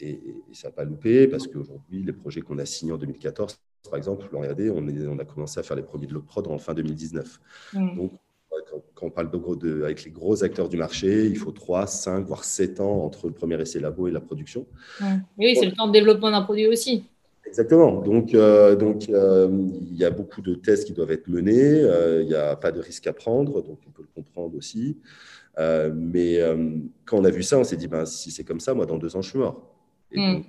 et, 0.00 0.20
ça 0.52 0.68
n'a 0.68 0.72
pas 0.72 0.84
loupé 0.84 1.26
parce 1.26 1.46
qu'aujourd'hui, 1.46 2.02
les 2.02 2.12
projets 2.12 2.40
qu'on 2.40 2.58
a 2.58 2.66
signés 2.66 2.92
en 2.92 2.98
2014, 2.98 3.58
par 3.88 3.96
exemple, 3.96 4.28
on, 4.32 4.42
on 4.42 5.18
a 5.18 5.24
commencé 5.24 5.60
à 5.60 5.62
faire 5.62 5.76
les 5.76 5.82
premiers 5.82 6.06
de 6.06 6.14
l'autre 6.14 6.26
prod 6.26 6.46
en 6.46 6.58
fin 6.58 6.74
2019. 6.74 7.40
Donc, 7.74 8.12
quand 8.94 9.06
on 9.06 9.10
parle 9.10 9.30
de, 9.30 9.82
avec 9.84 10.04
les 10.04 10.10
gros 10.10 10.42
acteurs 10.42 10.68
du 10.68 10.76
marché, 10.76 11.26
il 11.26 11.36
faut 11.36 11.52
3, 11.52 11.86
5, 11.86 12.26
voire 12.26 12.44
7 12.44 12.80
ans 12.80 13.04
entre 13.04 13.28
le 13.28 13.32
premier 13.32 13.60
essai 13.60 13.80
labo 13.80 14.08
et 14.08 14.10
la 14.10 14.20
production. 14.20 14.66
Oui, 15.36 15.56
c'est 15.56 15.66
le 15.66 15.72
temps 15.72 15.86
de 15.86 15.92
développement 15.92 16.30
d'un 16.30 16.42
produit 16.42 16.66
aussi. 16.66 17.04
Exactement. 17.48 18.02
Donc, 18.02 18.34
euh, 18.34 18.76
donc 18.76 19.08
euh, 19.08 19.48
il 19.90 19.96
y 19.96 20.04
a 20.04 20.10
beaucoup 20.10 20.42
de 20.42 20.54
tests 20.54 20.86
qui 20.86 20.92
doivent 20.92 21.12
être 21.12 21.28
menés. 21.28 21.80
Euh, 21.80 22.22
il 22.22 22.28
n'y 22.28 22.34
a 22.34 22.54
pas 22.56 22.72
de 22.72 22.80
risque 22.80 23.06
à 23.06 23.12
prendre, 23.12 23.62
donc 23.62 23.78
on 23.86 23.90
peut 23.90 24.02
le 24.02 24.08
comprendre 24.14 24.56
aussi. 24.56 24.98
mais 25.58 26.38
quand 27.06 27.18
on 27.18 27.24
a 27.24 27.30
vu 27.30 27.42
ça, 27.42 27.58
on 27.58 27.64
s'est 27.64 27.76
dit, 27.76 27.88
ben, 27.88 28.04
si 28.04 28.30
c'est 28.30 28.44
comme 28.44 28.60
ça, 28.60 28.74
moi, 28.74 28.86
dans 28.86 28.98
deux 28.98 29.16
ans, 29.16 29.22
je 29.22 29.30
suis 29.30 29.38
mort. 29.38 29.74
Et, 30.12 30.18
hmm. 30.18 30.34
donc, 30.34 30.46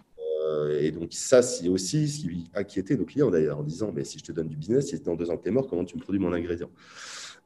et 0.79 0.91
donc, 0.91 1.09
ça, 1.11 1.41
c'est 1.41 1.67
aussi 1.67 2.07
ce 2.07 2.21
qui 2.21 2.49
inquiétait 2.53 2.95
nos 2.95 3.05
clients 3.05 3.29
d'ailleurs, 3.29 3.59
en 3.59 3.63
disant, 3.63 3.91
mais 3.93 4.03
si 4.03 4.19
je 4.19 4.23
te 4.23 4.31
donne 4.31 4.47
du 4.47 4.55
business, 4.55 4.87
si 4.87 4.99
dans 4.99 5.15
deux 5.15 5.29
ans 5.29 5.37
que 5.37 5.43
tu 5.43 5.49
es 5.49 5.51
mort, 5.51 5.67
comment 5.67 5.85
tu 5.85 5.95
me 5.97 6.01
produis 6.01 6.19
mon 6.19 6.33
ingrédient? 6.33 6.69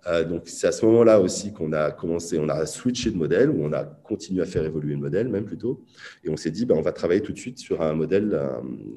Euh, 0.08 0.24
donc, 0.24 0.44
c'est 0.46 0.68
à 0.68 0.72
ce 0.72 0.86
moment-là 0.86 1.20
aussi 1.20 1.54
qu'on 1.54 1.72
a 1.72 1.92
commencé, 1.92 2.38
on 2.38 2.50
a 2.50 2.66
switché 2.66 3.10
de 3.12 3.18
modèle, 3.18 3.50
ou 3.50 3.64
on 3.64 3.72
a 3.74 3.86
continué 3.86 4.42
à 4.42 4.46
faire 4.46 4.66
évoluer 4.66 4.94
le 4.94 5.00
modèle, 5.00 5.30
même 5.30 5.46
plutôt. 5.46 5.84
Et 6.24 6.30
on 6.30 6.38
s'est 6.38 6.52
dit, 6.52 6.66
ben, 6.66 6.76
on 6.76 6.82
va 6.82 6.92
travailler 6.92 7.22
tout 7.22 7.32
de 7.32 7.40
suite 7.40 7.58
sur 7.58 7.82
un 7.82 7.94
modèle 7.94 8.38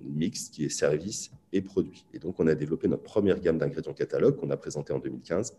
mixte 0.05 0.55
qui 0.55 0.65
est 0.65 0.69
service 0.69 1.31
et 1.53 1.63
produit. 1.63 2.05
Et 2.13 2.19
donc, 2.19 2.41
on 2.41 2.47
a 2.47 2.55
développé 2.55 2.89
notre 2.89 3.03
première 3.03 3.41
gamme 3.41 3.59
d'ingrédients 3.59 3.93
catalogue 3.93 4.37
qu'on 4.37 4.51
a 4.51 4.57
présenté 4.57 4.93
en 4.93 4.99
2015, 4.99 5.55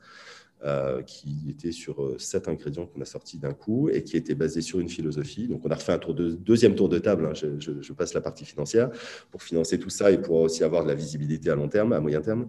euh, 0.63 1.03
qui 1.03 1.49
était 1.49 1.71
sur 1.71 2.03
euh, 2.03 2.17
sept 2.17 2.47
ingrédients 2.47 2.87
qu'on 2.87 3.01
a 3.01 3.05
sortis 3.05 3.37
d'un 3.37 3.53
coup 3.53 3.89
et 3.89 4.03
qui 4.03 4.17
était 4.17 4.33
basé 4.33 4.61
sur 4.61 4.79
une 4.79 4.89
philosophie. 4.89 5.47
Donc, 5.47 5.63
on 5.63 5.69
a 5.69 5.75
refait 5.75 5.93
un 5.93 5.99
deuxième 6.39 6.73
tour 6.75 6.89
de 6.89 6.97
table. 6.97 7.27
Hein, 7.27 7.33
je, 7.35 7.59
je 7.59 7.93
passe 7.93 8.13
la 8.13 8.21
partie 8.21 8.45
financière 8.45 8.89
pour 9.29 9.43
financer 9.43 9.77
tout 9.77 9.91
ça 9.91 10.11
et 10.11 10.19
pour 10.19 10.37
aussi 10.37 10.63
avoir 10.63 10.83
de 10.83 10.87
la 10.89 10.95
visibilité 10.95 11.51
à 11.51 11.55
long 11.55 11.69
terme, 11.69 11.93
à 11.93 11.99
moyen 11.99 12.21
terme. 12.21 12.47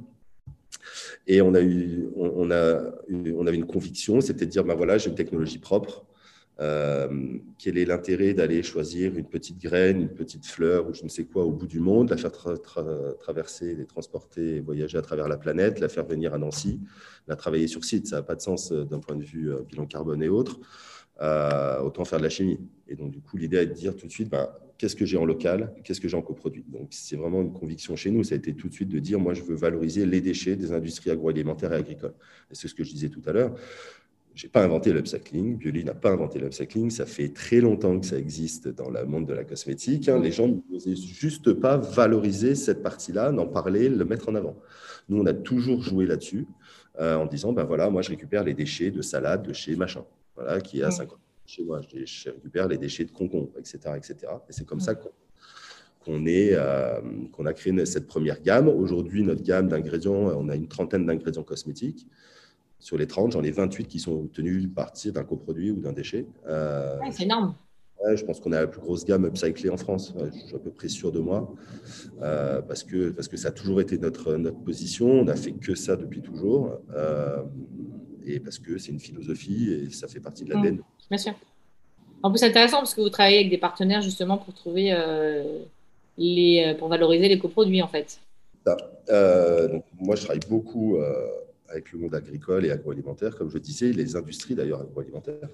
Et 1.27 1.43
on, 1.43 1.55
a 1.55 1.61
eu, 1.61 2.09
on, 2.17 2.51
a, 2.51 2.81
on 3.11 3.47
avait 3.47 3.57
une 3.57 3.67
conviction, 3.67 4.21
c'était 4.21 4.47
de 4.47 4.51
dire, 4.51 4.65
ben 4.65 4.75
voilà, 4.75 4.99
j'ai 4.99 5.11
une 5.11 5.17
technologie 5.17 5.59
propre. 5.59 6.07
Euh, 6.61 7.39
quel 7.57 7.79
est 7.79 7.85
l'intérêt 7.85 8.35
d'aller 8.35 8.65
choisir 8.65 9.17
une 9.17 9.27
petite 9.27 9.61
graine, 9.61 10.01
une 10.01 10.15
petite 10.15 10.45
fleur 10.45 10.89
ou 10.89 10.95
je 10.95 11.05
ne 11.05 11.09
sais 11.09 11.25
quoi 11.25 11.45
au 11.45 11.53
bout 11.53 11.69
du 11.69 11.79
monde, 11.79 12.11
la 12.11 12.17
faire 12.17 12.33
traverser, 12.33 13.77
les 13.77 13.87
transporter, 13.87 14.59
voyager 14.61 14.99
à 14.99 15.03
travers 15.03 15.29
la 15.29 15.37
planète, 15.37 15.79
la 15.79 15.89
faire 15.89 16.05
venir 16.05 16.35
à 16.35 16.39
Nancy, 16.39 16.81
la 17.29 17.37
travailler 17.37 17.69
sur 17.69 17.85
site? 17.85 18.09
Ça 18.09 18.17
n'a 18.17 18.23
pas 18.23 18.35
de 18.35 18.41
sens 18.41 18.73
euh, 18.73 18.85
d'un 18.85 18.99
point 18.99 19.15
de 19.15 19.23
vue 19.23 19.53
euh, 19.53 19.63
bilan 19.63 19.87
carbone 19.87 20.23
et 20.23 20.29
autres. 20.29 20.59
autant 21.21 22.05
faire 22.05 22.19
de 22.19 22.25
la 22.25 22.31
chimie. 22.31 22.59
Et 22.89 22.97
donc, 22.97 23.13
du 23.13 23.21
coup, 23.21 23.37
l'idée 23.37 23.59
est 23.59 23.67
de 23.67 23.75
dire 23.75 23.95
tout 23.95 24.07
de 24.07 24.13
suite, 24.13 24.29
ben, 24.29 24.49
qu'est-ce 24.79 24.97
que 24.97 25.05
j'ai 25.05 25.17
en 25.17 25.25
local, 25.25 25.75
qu'est-ce 25.85 26.01
que 26.01 26.09
j'ai 26.09 26.17
en 26.17 26.23
coproduit. 26.23 26.65
Donc, 26.69 26.89
c'est 26.91 27.17
vraiment 27.17 27.43
une 27.43 27.53
conviction 27.53 27.97
chez 27.97 28.11
nous. 28.11 28.25
Ça 28.25 28.35
a 28.35 28.39
été 28.39 28.55
tout 28.55 28.69
de 28.69 28.75
suite 28.75 28.89
de 28.89 28.99
dire, 28.99 29.19
moi, 29.19 29.35
je 29.35 29.43
veux 29.43 29.57
valoriser 29.57 30.07
les 30.07 30.21
déchets 30.21 30.57
des 30.57 30.73
industries 30.73 31.11
agroalimentaires 31.11 31.73
et 31.73 31.77
agricoles. 31.77 32.15
C'est 32.53 32.69
ce 32.69 32.75
que 32.75 32.85
je 32.85 32.93
disais 32.93 33.09
tout 33.09 33.23
à 33.27 33.33
l'heure. 33.33 33.55
Je 34.39 34.47
n'ai 34.47 34.51
pas 34.51 34.63
inventé 34.63 34.93
l'upcycling. 34.93 35.57
Bioli 35.57 35.85
n'a 35.85 35.95
pas 35.95 36.13
inventé 36.13 36.39
l'upcycling. 36.39 36.91
Ça 36.91 37.07
fait 37.07 37.31
très 37.31 37.61
longtemps 37.61 37.99
que 37.99 38.07
ça 38.07 38.17
existe 38.17 38.69
dans 38.69 38.89
le 38.89 39.05
monde 39.05 39.27
de 39.27 39.35
la 39.35 39.43
cosmétique. 39.43 40.09
Hein. 40.09 40.21
Les 40.21 40.31
gens 40.31 40.63
n'osaient 40.71 40.95
juste 40.95 41.53
pas 41.55 41.77
valoriser 41.77 42.55
cette 42.55 42.81
partie-là, 42.81 43.33
n'en 43.33 43.49
parler, 43.49 43.89
le 43.89 44.05
mettre 44.05 44.29
en 44.29 44.37
avant. 44.37 44.57
Nous, 45.09 45.21
on 45.21 45.27
a 45.27 45.35
toujours 45.35 45.83
joué 45.83 46.07
là-dessus 46.07 46.47
euh, 47.01 47.17
en 47.17 47.27
disant, 47.27 47.53
ben 47.53 47.65
voilà, 47.65 47.91
moi, 47.91 48.01
je 48.01 48.11
récupère 48.11 48.45
les 48.45 48.55
déchets 48.55 48.93
de 48.93 49.03
salade 49.03 49.43
de 49.43 49.53
chez 49.53 49.75
machin, 49.75 50.05
voilà, 50.37 50.61
qui 50.61 50.79
est 50.79 50.85
à 50.85 50.93
50 50.93 51.19
chez 51.45 51.65
moi. 51.65 51.81
Je, 51.93 52.31
récupère 52.31 52.69
les 52.69 52.79
déchets 52.79 53.07
de 53.07 53.11
concombre, 53.11 53.51
etc. 53.59 53.81
etc. 53.97 54.19
Et 54.49 54.53
c'est 54.53 54.65
comme 54.65 54.79
ça 54.79 54.95
qu'on 54.95 56.27
euh, 56.29 57.01
qu'on 57.33 57.45
a 57.45 57.53
créé 57.53 57.85
cette 57.87 58.07
première 58.07 58.41
gamme. 58.41 58.69
Aujourd'hui, 58.69 59.25
notre 59.25 59.43
gamme 59.43 59.67
d'ingrédients, 59.67 60.31
on 60.39 60.49
a 60.49 60.55
une 60.55 60.69
trentaine 60.69 61.07
d'ingrédients 61.07 61.43
cosmétiques. 61.43 62.07
Sur 62.79 62.97
les 62.97 63.07
30, 63.07 63.33
j'en 63.33 63.43
ai 63.43 63.51
28 63.51 63.87
qui 63.87 63.99
sont 63.99 64.13
obtenus 64.13 64.69
partir 64.75 65.13
d'un 65.13 65.25
coproduit 65.25 65.71
ou 65.71 65.81
d'un 65.81 65.93
déchet. 65.93 66.27
Euh, 66.47 66.97
c'est 67.11 67.25
énorme. 67.25 67.55
je 68.15 68.25
pense 68.25 68.41
qu'on 68.41 68.53
a 68.53 68.61
la 68.61 68.67
plus 68.67 68.81
grosse 68.81 69.05
gamme 69.05 69.25
upcyclée 69.27 69.71
en 69.71 69.77
France. 69.77 70.15
Je 70.17 70.47
suis 70.47 70.55
à 70.55 70.59
peu 70.59 70.71
près 70.71 70.89
sûr 70.89 71.11
de 71.11 71.19
moi. 71.19 71.53
Euh, 72.23 72.63
parce, 72.63 72.85
que, 72.85 73.11
parce 73.11 73.29
que 73.29 73.37
ça 73.37 73.49
a 73.49 73.53
toujours 73.53 73.81
été 73.81 73.99
notre, 73.99 74.35
notre 74.35 74.61
position. 74.61 75.11
On 75.11 75.25
n'a 75.25 75.37
fait 75.37 75.53
que 75.53 75.75
ça 75.75 75.97
depuis 75.97 76.23
toujours 76.23 76.79
et 78.29 78.41
parce 78.41 78.59
que 78.59 78.79
c'est 78.79 78.93
une 78.93 79.01
philosophie 79.01 79.73
et 79.73 79.91
ça 79.91 80.07
fait 80.09 80.21
partie 80.21 80.45
de 80.45 80.53
l'ADN. 80.53 80.77
Mmh, 80.77 80.83
bien 81.11 81.19
sûr. 81.19 81.35
En 82.23 82.31
plus, 82.31 82.39
c'est 82.39 82.47
intéressant 82.47 82.79
parce 82.79 82.95
que 82.95 83.01
vous 83.01 83.11
travaillez 83.11 83.39
avec 83.39 83.51
des 83.51 83.59
partenaires 83.59 84.03
justement 84.03 84.39
pour 84.39 84.53
trouver 84.55 84.93
euh, 84.93 85.61
les, 86.17 86.65
euh, 86.67 86.75
pour 86.75 86.89
valoriser 86.89 87.29
les 87.29 87.39
coproduits 87.39 87.83
en 87.83 87.89
fait. 87.89 88.19
Euh, 89.09 89.69
donc, 89.69 89.85
moi, 89.99 90.15
je 90.17 90.25
travaille 90.25 90.41
beaucoup 90.49 90.99
avec 91.69 91.93
le 91.93 91.99
monde 91.99 92.15
agricole 92.15 92.65
et 92.65 92.71
agroalimentaire, 92.71 93.37
comme 93.37 93.51
je 93.51 93.59
disais, 93.59 93.93
les 93.93 94.17
industries 94.17 94.55
d'ailleurs 94.55 94.81
agroalimentaires, 94.81 95.49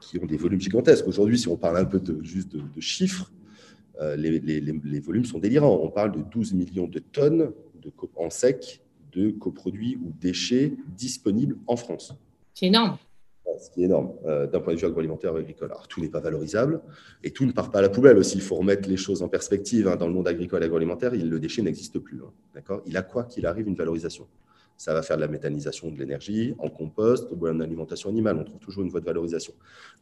qui 0.00 0.18
ont 0.18 0.26
des 0.26 0.36
volumes 0.36 0.60
gigantesques. 0.60 1.06
Aujourd'hui, 1.06 1.38
si 1.38 1.48
on 1.48 1.56
parle 1.56 1.78
un 1.78 1.84
peu 1.84 2.00
de, 2.00 2.22
juste 2.22 2.56
de, 2.56 2.80
chiffres, 2.80 3.30
les, 4.16 4.40
les, 4.40 4.60
les, 4.60 5.00
volumes 5.00 5.26
sont 5.26 5.38
délirants. 5.38 5.78
On 5.82 5.90
parle 5.90 6.12
de 6.12 6.22
12 6.22 6.54
millions 6.54 6.86
de 6.86 6.98
tonnes 6.98 7.52
de, 7.82 7.92
en 8.16 8.30
sec 8.30 8.82
de 9.12 9.30
coproduits 9.30 9.98
ou 10.02 10.12
déchets 10.20 10.72
disponibles 10.96 11.56
en 11.66 11.76
France. 11.76 12.14
C'est 12.54 12.66
énorme. 12.66 12.98
Ce 13.58 13.68
qui 13.70 13.82
est 13.82 13.86
énorme 13.86 14.12
euh, 14.26 14.46
d'un 14.46 14.60
point 14.60 14.74
de 14.74 14.78
vue 14.78 14.86
agroalimentaire 14.86 15.36
et 15.36 15.40
agricole. 15.40 15.70
Alors, 15.72 15.88
tout 15.88 16.00
n'est 16.00 16.08
pas 16.08 16.20
valorisable 16.20 16.80
et 17.24 17.30
tout 17.32 17.44
ne 17.44 17.52
part 17.52 17.70
pas 17.70 17.80
à 17.80 17.82
la 17.82 17.88
poubelle 17.88 18.16
aussi. 18.16 18.36
Il 18.36 18.42
faut 18.42 18.54
remettre 18.54 18.88
les 18.88 18.96
choses 18.96 19.22
en 19.22 19.28
perspective. 19.28 19.88
Hein. 19.88 19.96
Dans 19.96 20.06
le 20.06 20.14
monde 20.14 20.28
agricole 20.28 20.62
et 20.62 20.66
agroalimentaire, 20.66 21.12
le 21.12 21.40
déchet 21.40 21.62
n'existe 21.62 21.98
plus. 21.98 22.20
Hein. 22.22 22.30
D'accord? 22.54 22.82
Il 22.86 22.96
a 22.96 23.02
quoi 23.02 23.24
qu'il 23.24 23.46
arrive 23.46 23.66
une 23.66 23.74
valorisation 23.74 24.28
ça 24.80 24.94
va 24.94 25.02
faire 25.02 25.16
de 25.16 25.20
la 25.20 25.28
méthanisation 25.28 25.90
de 25.90 25.98
l'énergie 25.98 26.54
en 26.58 26.70
compost 26.70 27.28
ou 27.30 27.46
en 27.46 27.60
alimentation 27.60 28.08
animale. 28.08 28.38
On 28.38 28.44
trouve 28.44 28.60
toujours 28.60 28.82
une 28.82 28.88
voie 28.88 29.00
de 29.00 29.04
valorisation. 29.04 29.52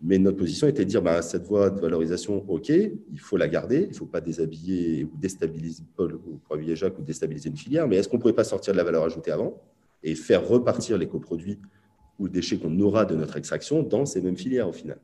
Mais 0.00 0.18
notre 0.18 0.36
position 0.36 0.68
était 0.68 0.84
de 0.84 0.88
dire, 0.88 1.02
bah, 1.02 1.20
cette 1.20 1.42
voie 1.42 1.68
de 1.68 1.80
valorisation, 1.80 2.44
OK, 2.46 2.68
il 2.68 3.18
faut 3.18 3.36
la 3.36 3.48
garder. 3.48 3.80
Il 3.80 3.88
ne 3.88 3.94
faut 3.94 4.06
pas 4.06 4.20
déshabiller 4.20 5.02
ou 5.02 5.10
déstabiliser, 5.16 5.82
ou 5.98 6.74
Jacques, 6.76 6.96
ou 6.96 7.02
déstabiliser 7.02 7.48
une 7.48 7.56
filière. 7.56 7.88
Mais 7.88 7.96
est-ce 7.96 8.08
qu'on 8.08 8.18
ne 8.18 8.20
pourrait 8.20 8.34
pas 8.34 8.44
sortir 8.44 8.72
de 8.72 8.78
la 8.78 8.84
valeur 8.84 9.02
ajoutée 9.02 9.32
avant 9.32 9.60
et 10.04 10.14
faire 10.14 10.46
repartir 10.46 10.96
les 10.96 11.08
coproduits 11.08 11.58
ou 12.20 12.28
déchets 12.28 12.58
qu'on 12.58 12.78
aura 12.78 13.04
de 13.04 13.16
notre 13.16 13.36
extraction 13.36 13.82
dans 13.82 14.06
ces 14.06 14.20
mêmes 14.20 14.36
filières 14.36 14.68
au 14.68 14.72
final? 14.72 14.98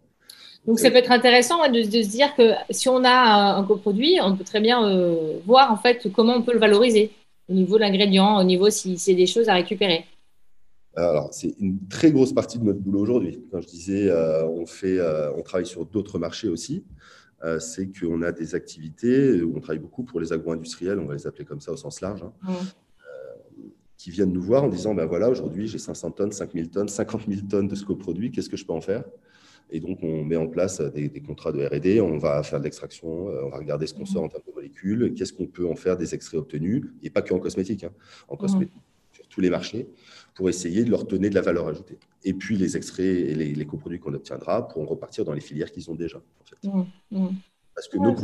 Donc, 0.68 0.78
ça 0.78 0.88
peut 0.88 0.98
être 0.98 1.10
intéressant 1.10 1.68
de, 1.68 1.82
se 1.82 1.88
dire 1.88 2.32
que 2.36 2.52
si 2.70 2.88
on 2.88 3.02
a 3.02 3.56
un 3.56 3.64
coproduit, 3.64 4.20
on 4.22 4.36
peut 4.36 4.44
très 4.44 4.60
bien 4.60 4.88
euh, 4.88 5.40
voir 5.44 5.72
en 5.72 5.76
fait 5.76 6.06
comment 6.14 6.34
on 6.36 6.42
peut 6.42 6.52
le 6.52 6.60
valoriser 6.60 7.10
au 7.48 7.52
niveau 7.52 7.76
de 7.76 7.80
l'ingrédient, 7.80 8.38
au 8.38 8.44
niveau 8.44 8.70
si 8.70 8.98
c'est 8.98 9.14
des 9.14 9.26
choses 9.26 9.48
à 9.48 9.54
récupérer 9.54 10.04
alors, 10.96 11.32
c'est 11.32 11.54
une 11.58 11.86
très 11.88 12.12
grosse 12.12 12.32
partie 12.32 12.58
de 12.58 12.64
notre 12.64 12.78
boulot 12.78 13.00
aujourd'hui. 13.00 13.42
Quand 13.50 13.60
je 13.60 13.66
disais, 13.66 14.08
euh, 14.08 14.46
on, 14.46 14.66
fait, 14.66 14.98
euh, 14.98 15.32
on 15.36 15.42
travaille 15.42 15.66
sur 15.66 15.84
d'autres 15.86 16.18
marchés 16.18 16.48
aussi, 16.48 16.84
euh, 17.42 17.58
c'est 17.58 17.90
qu'on 17.92 18.22
a 18.22 18.32
des 18.32 18.54
activités 18.54 19.42
où 19.42 19.56
on 19.56 19.60
travaille 19.60 19.80
beaucoup 19.80 20.04
pour 20.04 20.20
les 20.20 20.32
agro-industriels, 20.32 21.00
on 21.00 21.06
va 21.06 21.14
les 21.14 21.26
appeler 21.26 21.44
comme 21.44 21.60
ça 21.60 21.72
au 21.72 21.76
sens 21.76 22.00
large, 22.00 22.22
hein, 22.22 22.32
mmh. 22.42 23.68
qui 23.96 24.10
viennent 24.10 24.32
nous 24.32 24.42
voir 24.42 24.64
en 24.64 24.68
disant, 24.68 24.94
ben 24.94 25.06
voilà, 25.06 25.28
aujourd'hui 25.28 25.66
j'ai 25.66 25.78
500 25.78 26.12
tonnes, 26.12 26.32
5000 26.32 26.70
tonnes, 26.70 26.88
50 26.88 27.22
000 27.28 27.40
tonnes 27.48 27.68
de 27.68 27.74
ce 27.74 27.84
coproduit, 27.84 28.30
qu'est-ce 28.30 28.48
que 28.48 28.56
je 28.56 28.64
peux 28.64 28.72
en 28.72 28.80
faire? 28.80 29.04
Et 29.70 29.80
donc, 29.80 29.98
on 30.02 30.24
met 30.24 30.36
en 30.36 30.46
place 30.46 30.80
des, 30.80 31.10
contrats 31.20 31.52
de 31.52 31.64
RD, 31.64 32.00
on 32.00 32.18
va 32.18 32.42
faire 32.42 32.58
de 32.58 32.64
l'extraction, 32.64 33.28
euh, 33.28 33.44
on 33.44 33.48
va 33.48 33.58
regarder 33.58 33.86
ce 33.86 33.94
qu'on 33.94 34.04
sort 34.04 34.22
en 34.22 34.28
termes 34.28 34.44
de 34.46 34.52
molécules, 34.52 35.14
qu'est-ce 35.14 35.32
qu'on 35.32 35.46
peut 35.46 35.66
en 35.66 35.74
faire 35.74 35.96
des 35.96 36.14
extraits 36.14 36.38
obtenus, 36.38 36.84
et 37.02 37.10
pas 37.10 37.22
que 37.22 37.32
en 37.32 37.38
cosmétique, 37.38 37.84
hein, 37.84 37.92
en 38.28 38.36
cosmétique, 38.36 38.72
sur 39.12 39.26
tous 39.28 39.40
les 39.40 39.50
marchés, 39.50 39.88
pour 40.34 40.48
essayer 40.48 40.84
de 40.84 40.90
leur 40.90 41.04
donner 41.04 41.30
de 41.30 41.34
la 41.34 41.40
valeur 41.40 41.66
ajoutée. 41.68 41.98
Et 42.24 42.34
puis, 42.34 42.56
les 42.56 42.76
extraits 42.76 43.06
et 43.06 43.34
les, 43.34 43.66
coproduits 43.66 43.98
qu'on 43.98 44.14
obtiendra 44.14 44.68
pourront 44.68 44.86
repartir 44.86 45.24
dans 45.24 45.32
les 45.32 45.40
filières 45.40 45.72
qu'ils 45.72 45.90
ont 45.90 45.94
déjà. 45.94 46.20
Parce 47.74 47.88
que 47.88 47.98
nous, 47.98 48.14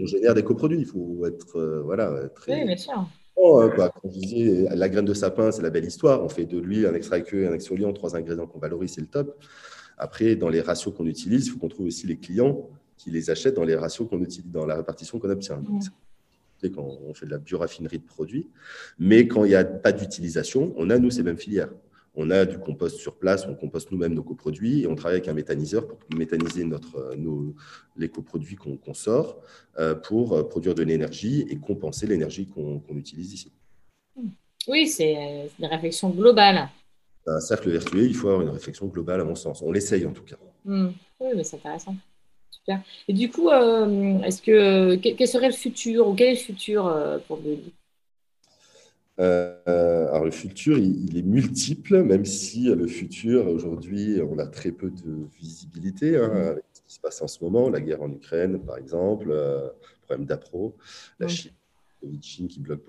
on 0.00 0.06
génère 0.06 0.34
des 0.34 0.44
coproduits, 0.44 0.78
il 0.78 0.86
faut 0.86 1.26
être 1.26 1.58
euh, 1.58 1.82
voilà, 1.82 2.28
très. 2.28 2.60
Oui, 2.60 2.66
bien 2.66 2.76
sûr. 2.76 2.94
Hein, 2.94 3.70
Quand 3.76 3.90
je 4.04 4.18
disais, 4.18 4.68
la 4.70 4.88
graine 4.88 5.04
de 5.04 5.14
sapin, 5.14 5.50
c'est 5.50 5.62
la 5.62 5.70
belle 5.70 5.86
histoire. 5.86 6.22
On 6.22 6.28
fait 6.28 6.44
de 6.44 6.58
l'huile, 6.58 6.86
un 6.86 6.94
extrait 6.94 7.22
queue, 7.22 7.48
un 7.48 7.54
exfoliant, 7.54 7.92
trois 7.92 8.14
ingrédients 8.14 8.46
qu'on 8.46 8.60
valorise, 8.60 8.92
c'est 8.92 9.00
le 9.00 9.08
top. 9.08 9.36
Après, 9.98 10.36
dans 10.36 10.48
les 10.48 10.60
ratios 10.60 10.94
qu'on 10.94 11.06
utilise, 11.06 11.46
il 11.46 11.50
faut 11.50 11.58
qu'on 11.58 11.68
trouve 11.68 11.86
aussi 11.86 12.06
les 12.06 12.16
clients 12.16 12.68
qui 12.96 13.10
les 13.10 13.30
achètent 13.30 13.56
dans 13.56 13.64
les 13.64 13.76
ratios 13.76 14.08
qu'on 14.08 14.22
utilise, 14.22 14.50
dans 14.50 14.66
la 14.66 14.76
répartition 14.76 15.18
qu'on 15.18 15.30
obtient. 15.30 15.58
Donc, 15.58 15.82
quand 16.70 16.98
on 17.04 17.14
fait 17.14 17.26
de 17.26 17.30
la 17.30 17.38
bioraffinerie 17.38 17.98
de 17.98 18.04
produits. 18.04 18.48
Mais 18.98 19.26
quand 19.26 19.44
il 19.44 19.48
n'y 19.48 19.54
a 19.54 19.64
pas 19.64 19.92
d'utilisation, 19.92 20.72
on 20.76 20.90
a, 20.90 20.98
nous, 20.98 21.10
ces 21.10 21.22
mêmes 21.22 21.38
filières. 21.38 21.70
On 22.14 22.30
a 22.30 22.44
du 22.44 22.58
compost 22.58 22.98
sur 22.98 23.16
place, 23.16 23.46
on 23.46 23.54
composte 23.54 23.90
nous-mêmes 23.90 24.12
nos 24.12 24.22
coproduits 24.22 24.82
et 24.82 24.86
on 24.86 24.94
travaille 24.94 25.16
avec 25.16 25.28
un 25.28 25.32
méthaniseur 25.32 25.88
pour 25.88 25.98
méthaniser 26.14 26.62
notre, 26.62 27.14
nos, 27.16 27.54
les 27.96 28.10
coproduits 28.10 28.56
qu'on 28.56 28.94
sort 28.94 29.40
euh, 29.78 29.94
pour 29.94 30.34
euh, 30.34 30.42
produire 30.42 30.74
de 30.74 30.82
l'énergie 30.82 31.46
et 31.48 31.56
compenser 31.56 32.06
l'énergie 32.06 32.46
qu'on 32.46 32.82
utilise 32.90 33.32
ici. 33.32 33.52
Oui, 34.68 34.86
c'est 34.88 35.48
une 35.58 35.64
réflexion 35.64 36.10
globale 36.10 36.68
un 37.26 37.40
cercle 37.40 37.70
vertueux, 37.70 38.04
il 38.04 38.14
faut 38.14 38.28
avoir 38.28 38.42
une 38.42 38.50
réflexion 38.50 38.86
globale, 38.86 39.20
à 39.20 39.24
mon 39.24 39.34
sens. 39.34 39.62
On 39.62 39.72
l'essaye 39.72 40.06
en 40.06 40.12
tout 40.12 40.24
cas. 40.24 40.36
Hmm. 40.64 40.90
Oui, 41.20 41.30
mais 41.36 41.44
c'est 41.44 41.56
intéressant. 41.56 41.94
Super. 42.50 42.80
Et 43.08 43.12
du 43.12 43.30
coup, 43.30 43.50
est-ce 43.50 44.42
que 44.42 44.94
quel 44.96 45.28
serait 45.28 45.48
le 45.48 45.54
futur 45.54 46.08
ou 46.08 46.14
quel 46.14 46.28
est 46.28 46.32
le 46.32 46.36
futur 46.38 47.20
pour 47.26 47.38
Bioli 47.38 47.72
euh, 49.20 50.08
alors 50.08 50.24
le 50.24 50.30
futur, 50.30 50.78
il, 50.78 51.16
est 51.16 51.22
multiple, 51.22 52.02
même 52.02 52.24
si 52.24 52.64
le 52.64 52.86
futur, 52.86 53.46
aujourd'hui, 53.46 54.20
on 54.22 54.38
a 54.38 54.46
très 54.46 54.72
peu 54.72 54.90
de 54.90 55.28
visibilité 55.38 56.16
hein, 56.16 56.28
mm. 56.28 56.48
avec 56.48 56.64
ce 56.72 56.82
qui 56.82 56.94
se 56.94 57.00
passe 57.00 57.20
en 57.20 57.28
ce 57.28 57.42
moment, 57.44 57.68
la 57.68 57.80
guerre 57.80 58.02
en 58.02 58.10
Ukraine, 58.10 58.58
par 58.58 58.78
exemple, 58.78 59.28
euh, 59.30 59.66
le 59.66 60.06
problème 60.06 60.26
d'APRO, 60.26 60.76
la 61.18 61.28
Chine, 61.28 61.52
Chine 62.20 62.48
qui 62.48 62.60
bloque 62.60 62.82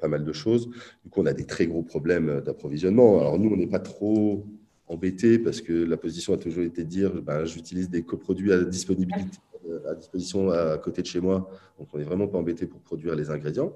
pas, 0.00 0.08
mal 0.08 0.24
de 0.24 0.32
choses. 0.32 0.68
Du 1.04 1.10
coup, 1.10 1.20
on 1.20 1.26
a 1.26 1.32
des 1.32 1.44
très 1.44 1.66
gros 1.66 1.82
problèmes 1.82 2.40
d'approvisionnement. 2.40 3.20
Alors 3.20 3.38
nous, 3.38 3.50
on 3.50 3.56
n'est 3.56 3.66
pas 3.66 3.78
trop 3.78 4.44
embêtés 4.88 5.38
parce 5.38 5.60
que 5.60 5.72
la 5.72 5.96
position 5.96 6.34
a 6.34 6.36
toujours 6.36 6.64
été 6.64 6.84
de 6.84 6.88
dire, 6.88 7.22
ben, 7.22 7.44
j'utilise 7.44 7.90
des 7.90 8.02
coproduits 8.02 8.52
à 8.52 8.64
disponibilité, 8.64 9.38
à 9.88 9.94
disposition 9.94 10.50
à 10.50 10.78
côté 10.78 11.02
de 11.02 11.06
chez 11.06 11.20
moi, 11.20 11.50
donc 11.78 11.88
on 11.92 11.98
n'est 11.98 12.04
vraiment 12.04 12.28
pas 12.28 12.38
embêté 12.38 12.66
pour 12.66 12.80
produire 12.80 13.16
les 13.16 13.30
ingrédients. 13.30 13.72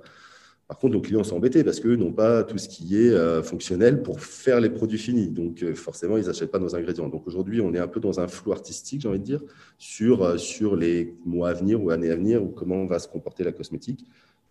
Par 0.70 0.78
contre, 0.78 0.94
nos 0.94 1.00
clients 1.00 1.24
sont 1.24 1.34
embêtés 1.34 1.64
parce 1.64 1.80
qu'eux 1.80 1.96
n'ont 1.96 2.12
pas 2.12 2.44
tout 2.44 2.56
ce 2.56 2.68
qui 2.68 2.96
est 2.96 3.10
euh, 3.10 3.42
fonctionnel 3.42 4.04
pour 4.04 4.20
faire 4.20 4.60
les 4.60 4.70
produits 4.70 4.98
finis. 4.98 5.26
Donc, 5.26 5.64
euh, 5.64 5.74
forcément, 5.74 6.16
ils 6.16 6.26
n'achètent 6.26 6.52
pas 6.52 6.60
nos 6.60 6.76
ingrédients. 6.76 7.08
Donc, 7.08 7.26
aujourd'hui, 7.26 7.60
on 7.60 7.74
est 7.74 7.80
un 7.80 7.88
peu 7.88 7.98
dans 7.98 8.20
un 8.20 8.28
flou 8.28 8.52
artistique, 8.52 9.00
j'ai 9.00 9.08
envie 9.08 9.18
de 9.18 9.24
dire, 9.24 9.42
sur, 9.78 10.22
euh, 10.22 10.36
sur 10.36 10.76
les 10.76 11.12
mois 11.24 11.48
à 11.48 11.54
venir 11.54 11.82
ou 11.82 11.90
années 11.90 12.12
à 12.12 12.14
venir, 12.14 12.40
ou 12.40 12.50
comment 12.50 12.86
va 12.86 13.00
se 13.00 13.08
comporter 13.08 13.42
la 13.42 13.50
cosmétique, 13.50 14.06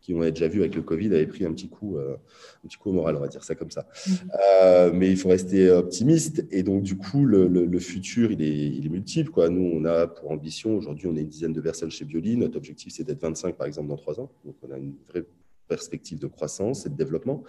qui, 0.10 0.14
on 0.16 0.22
a 0.22 0.32
déjà 0.32 0.48
vu 0.48 0.62
avec 0.62 0.76
le 0.76 0.82
Covid, 0.82 1.08
avait 1.08 1.28
pris 1.28 1.46
un 1.46 1.54
petit 1.54 1.70
coup, 1.70 1.98
un 1.98 2.68
petit 2.68 2.78
coup 2.78 2.90
au 2.90 2.94
moral, 2.94 3.16
on 3.16 3.20
va 3.20 3.28
dire 3.28 3.44
ça 3.44 3.56
comme 3.56 3.72
ça. 3.72 3.88
Mm-hmm. 4.08 4.92
mais 4.94 5.10
il 5.10 5.18
faut 5.18 5.30
rester 5.30 5.70
optimiste. 5.70 6.46
Et 6.52 6.64
donc, 6.64 6.84
du 6.84 6.98
coup, 6.98 7.26
le, 7.26 7.48
le, 7.48 7.80
futur, 7.80 8.32
il 8.32 8.42
est, 8.42 8.68
il 8.68 8.86
est, 8.86 8.90
multiple. 8.90 9.30
Quoi. 9.32 9.50
Nous, 9.50 9.72
on 9.74 9.86
a 9.86 10.08
pour 10.08 10.32
ambition, 10.32 10.76
aujourd'hui, 10.76 11.08
on 11.08 11.16
est 11.16 11.22
une 11.22 11.28
dizaine 11.28 11.54
de 11.54 11.62
personnes 11.62 11.92
chez 11.92 12.06
Bioli. 12.06 12.38
Notre 12.38 12.58
objectif, 12.58 12.94
c'est 12.94 13.04
d'être 13.04 13.22
25, 13.22 13.56
par 13.56 13.68
exemple, 13.68 13.90
dans 13.90 13.98
trois 13.98 14.20
ans. 14.20 14.32
Donc, 14.46 14.56
on 14.64 14.72
a 14.72 14.78
une 14.78 14.96
vraie 15.08 15.26
perspective 15.70 16.20
de 16.20 16.28
croissance 16.28 16.86
et 16.86 16.90
de 16.90 16.96
développement 16.96 17.44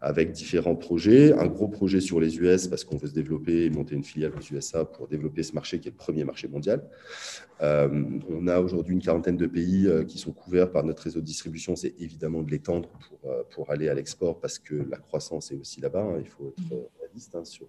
avec 0.00 0.32
différents 0.32 0.76
projets. 0.76 1.32
Un 1.34 1.46
gros 1.46 1.68
projet 1.68 2.00
sur 2.00 2.20
les 2.20 2.38
US 2.38 2.68
parce 2.68 2.84
qu'on 2.84 2.96
veut 2.96 3.08
se 3.08 3.14
développer 3.14 3.64
et 3.64 3.70
monter 3.70 3.94
une 3.94 4.04
filiale 4.04 4.32
aux 4.38 4.54
USA 4.54 4.84
pour 4.84 5.08
développer 5.08 5.42
ce 5.42 5.52
marché 5.52 5.80
qui 5.80 5.88
est 5.88 5.90
le 5.90 5.96
premier 5.96 6.24
marché 6.24 6.48
mondial. 6.48 6.82
Euh, 7.62 7.88
on 8.28 8.46
a 8.46 8.60
aujourd'hui 8.60 8.94
une 8.94 9.02
quarantaine 9.02 9.36
de 9.36 9.46
pays 9.46 9.86
euh, 9.86 10.04
qui 10.04 10.18
sont 10.18 10.32
couverts 10.32 10.70
par 10.70 10.84
notre 10.84 11.02
réseau 11.02 11.20
de 11.20 11.24
distribution. 11.24 11.74
C'est 11.74 11.94
évidemment 11.98 12.42
de 12.42 12.50
l'étendre 12.50 12.88
pour, 12.88 13.30
euh, 13.30 13.42
pour 13.50 13.70
aller 13.70 13.88
à 13.88 13.94
l'export 13.94 14.40
parce 14.40 14.58
que 14.58 14.74
la 14.88 14.98
croissance 14.98 15.50
est 15.52 15.56
aussi 15.56 15.80
là-bas. 15.80 16.02
Hein. 16.02 16.18
Il 16.20 16.28
faut 16.28 16.48
être 16.48 16.90
réaliste. 17.00 17.34
Hein, 17.34 17.44
sur 17.44 17.66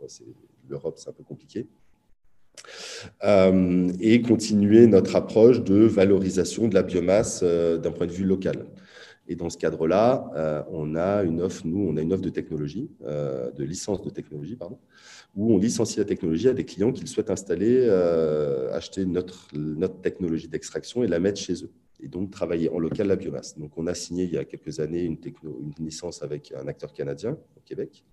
l'Europe, 0.70 0.96
c'est 0.98 1.10
un 1.10 1.14
peu 1.14 1.24
compliqué. 1.24 1.68
et 4.00 4.22
continuer 4.22 4.88
notre 4.88 5.16
approche 5.16 5.64
de 5.64 5.86
valorisation 5.86 6.68
de 6.68 6.74
la 6.76 6.84
biomasse 6.84 7.44
d'un 7.44 7.92
point 7.92 8.08
de 8.08 8.12
vue 8.12 8.26
local. 8.26 8.66
Et 9.28 9.36
dans 9.36 9.50
ce 9.50 9.58
cadre-là, 9.58 10.32
euh, 10.36 10.64
on 10.72 10.96
a 10.96 11.24
une 11.24 11.42
offre, 11.42 11.64
nous, 11.66 11.88
on 11.90 11.98
a 11.98 12.02
une 12.02 12.14
offre 12.14 12.22
de 12.22 12.30
technologie, 12.30 12.90
euh, 13.06 13.52
de 13.52 13.64
licence 13.64 14.02
de 14.02 14.10
technologie, 14.10 14.56
pardon, 14.56 14.80
où 15.36 15.54
on 15.54 15.58
licencie 15.58 16.00
la 16.00 16.06
technologie 16.06 16.48
à 16.48 16.54
des 16.54 16.64
clients 16.64 16.94
qui 16.94 17.06
souhaitent 17.08 17.30
installer, 17.30 17.86
euh, 17.88 18.72
acheter 18.74 19.06
notre, 19.06 19.50
notre 19.54 20.00
technologie 20.02 20.48
d'extraction 20.48 21.04
et 21.04 21.08
la 21.08 21.20
mettre 21.20 21.40
chez 21.40 21.64
eux. 21.64 21.72
Et 22.00 22.08
donc 22.08 22.32
travailler 22.32 22.70
en 22.70 22.80
local 22.80 23.08
la 23.08 23.16
biomasse. 23.16 23.58
Donc 23.58 23.72
on 23.76 23.88
a 23.88 23.94
signé 23.94 24.24
il 24.24 24.32
y 24.32 24.38
a 24.38 24.46
quelques 24.46 24.80
années 24.80 25.04
une, 25.04 25.18
licence 25.80 26.24
avec 26.24 26.54
un 26.56 26.68
acteur 26.68 26.94
canadien 26.94 27.32
au 27.32 27.62
Québec 27.66 28.06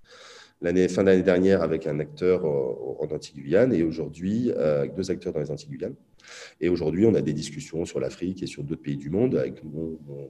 l'année 0.62 0.88
fin 0.88 1.04
d'année 1.04 1.22
dernière 1.22 1.62
avec 1.62 1.86
un 1.86 1.98
acteur 1.98 2.46
en 2.46 3.06
Antilles-Guyane 3.10 3.74
et 3.74 3.82
aujourd'hui 3.82 4.50
deux 4.96 5.10
acteurs 5.10 5.34
dans 5.34 5.40
les 5.40 5.50
Antilles-Guyane. 5.50 5.94
Et 6.60 6.68
aujourd'hui, 6.68 7.06
on 7.06 7.14
a 7.14 7.22
des 7.22 7.32
discussions 7.32 7.84
sur 7.84 8.00
l'Afrique 8.00 8.42
et 8.42 8.46
sur 8.46 8.62
d'autres 8.62 8.82
pays 8.82 8.96
du 8.96 9.10
monde, 9.10 9.36
avec 9.36 9.62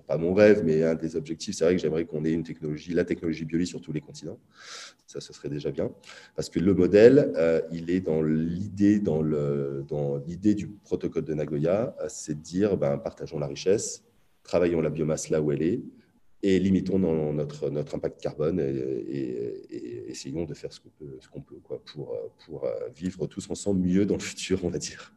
pas 0.07 0.19
mon 0.19 0.35
rêve, 0.35 0.63
mais 0.65 0.83
un 0.83 0.95
des 0.95 1.17
objectifs. 1.17 1.55
C'est 1.57 1.65
vrai 1.65 1.77
que 1.77 1.83
j'aimerais 1.83 2.05
qu'on 2.05 2.25
ait 2.25 2.33
une 2.33 2.43
technologie, 2.43 2.93
la 2.93 3.05
technologie 3.05 3.45
Bioli 3.45 3.67
sur 3.67 3.81
tous 3.81 3.93
les 3.93 4.01
continents. 4.01 4.39
Ça, 5.07 5.21
ce 5.21 5.33
serait 5.33 5.49
déjà 5.49 5.71
bien. 5.71 5.91
Parce 6.37 6.49
que 6.49 6.59
le 6.59 6.75
modèle, 6.75 7.33
euh, 7.37 7.61
il 7.71 7.91
est 7.91 8.01
dans 8.01 8.23
l'idée, 8.23 8.99
dans 8.99 9.23
l'idée 10.27 10.55
du 10.55 10.69
protocole 10.69 11.25
de 11.25 11.35
Nagoya, 11.35 11.97
c'est 12.09 12.35
de 12.35 12.43
dire, 12.43 12.77
ben, 12.77 12.99
partageons 12.99 13.39
la 13.39 13.47
richesse, 13.47 14.05
travaillons 14.43 14.81
la 14.81 14.91
biomasse 14.91 15.31
là 15.31 15.41
où 15.41 15.53
elle 15.53 15.63
est, 15.63 15.83
et 16.47 16.59
limitons 16.59 16.99
notre, 16.99 17.71
notre 17.71 17.95
impact 17.95 18.21
carbone 18.21 18.61
et, 18.61 20.11
essayons 20.11 20.45
de 20.45 20.53
faire 20.53 20.73
ce 20.73 20.79
qu'on 20.79 20.91
peut, 20.91 21.17
ce 21.19 21.29
qu'on 21.29 21.41
peut 21.41 21.59
quoi, 21.65 21.81
pour, 21.93 22.15
pour 22.45 22.65
euh, 22.65 22.71
vivre 22.95 23.27
tous 23.27 23.51
ensemble 23.51 23.81
mieux 23.81 24.05
dans 24.05 24.15
le 24.15 24.21
futur, 24.21 24.63
on 24.63 24.69
va 24.69 24.79
dire. 24.79 25.13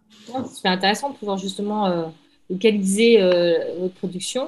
C'est 0.53 0.69
intéressant 0.69 1.11
de 1.11 1.17
pouvoir 1.17 1.37
justement 1.37 1.85
euh, 1.85 2.07
localiser 2.49 3.21
euh, 3.21 3.77
votre 3.77 3.93
production 3.95 4.47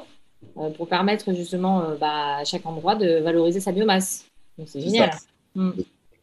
pour 0.77 0.87
permettre 0.87 1.33
justement 1.33 1.97
bah, 1.99 2.37
à 2.37 2.43
chaque 2.45 2.65
endroit 2.65 2.95
de 2.95 3.19
valoriser 3.19 3.59
sa 3.59 3.73
biomasse. 3.73 4.25
c'est 4.65 4.79
génial. 4.79 5.11
Mm. 5.55 5.71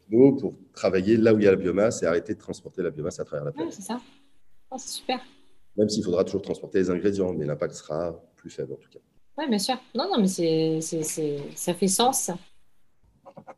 Pour 0.09 0.55
travailler 0.73 1.17
là 1.17 1.35
où 1.35 1.39
il 1.39 1.45
y 1.45 1.47
a 1.47 1.51
la 1.51 1.57
biomasse 1.57 2.01
et 2.01 2.07
arrêter 2.07 2.33
de 2.33 2.39
transporter 2.39 2.81
la 2.81 2.89
biomasse 2.89 3.19
à 3.19 3.25
travers 3.25 3.45
la 3.45 3.51
planète. 3.51 3.73
c'est 3.73 3.83
ça. 3.83 4.01
Oh, 4.71 4.75
c'est 4.79 4.89
super. 4.89 5.19
Même 5.77 5.87
s'il 5.87 6.03
faudra 6.03 6.23
toujours 6.23 6.41
transporter 6.41 6.79
les 6.79 6.89
ingrédients, 6.89 7.31
mais 7.31 7.45
l'impact 7.45 7.75
sera 7.75 8.19
plus 8.35 8.49
faible 8.49 8.73
en 8.73 8.77
tout 8.77 8.89
cas. 8.89 8.99
Oui, 9.37 9.47
bien 9.47 9.59
sûr. 9.59 9.77
Non, 9.93 10.09
non, 10.09 10.19
mais 10.19 10.27
c'est, 10.27 10.81
ça 11.55 11.73
fait 11.73 11.87
sens 11.87 12.31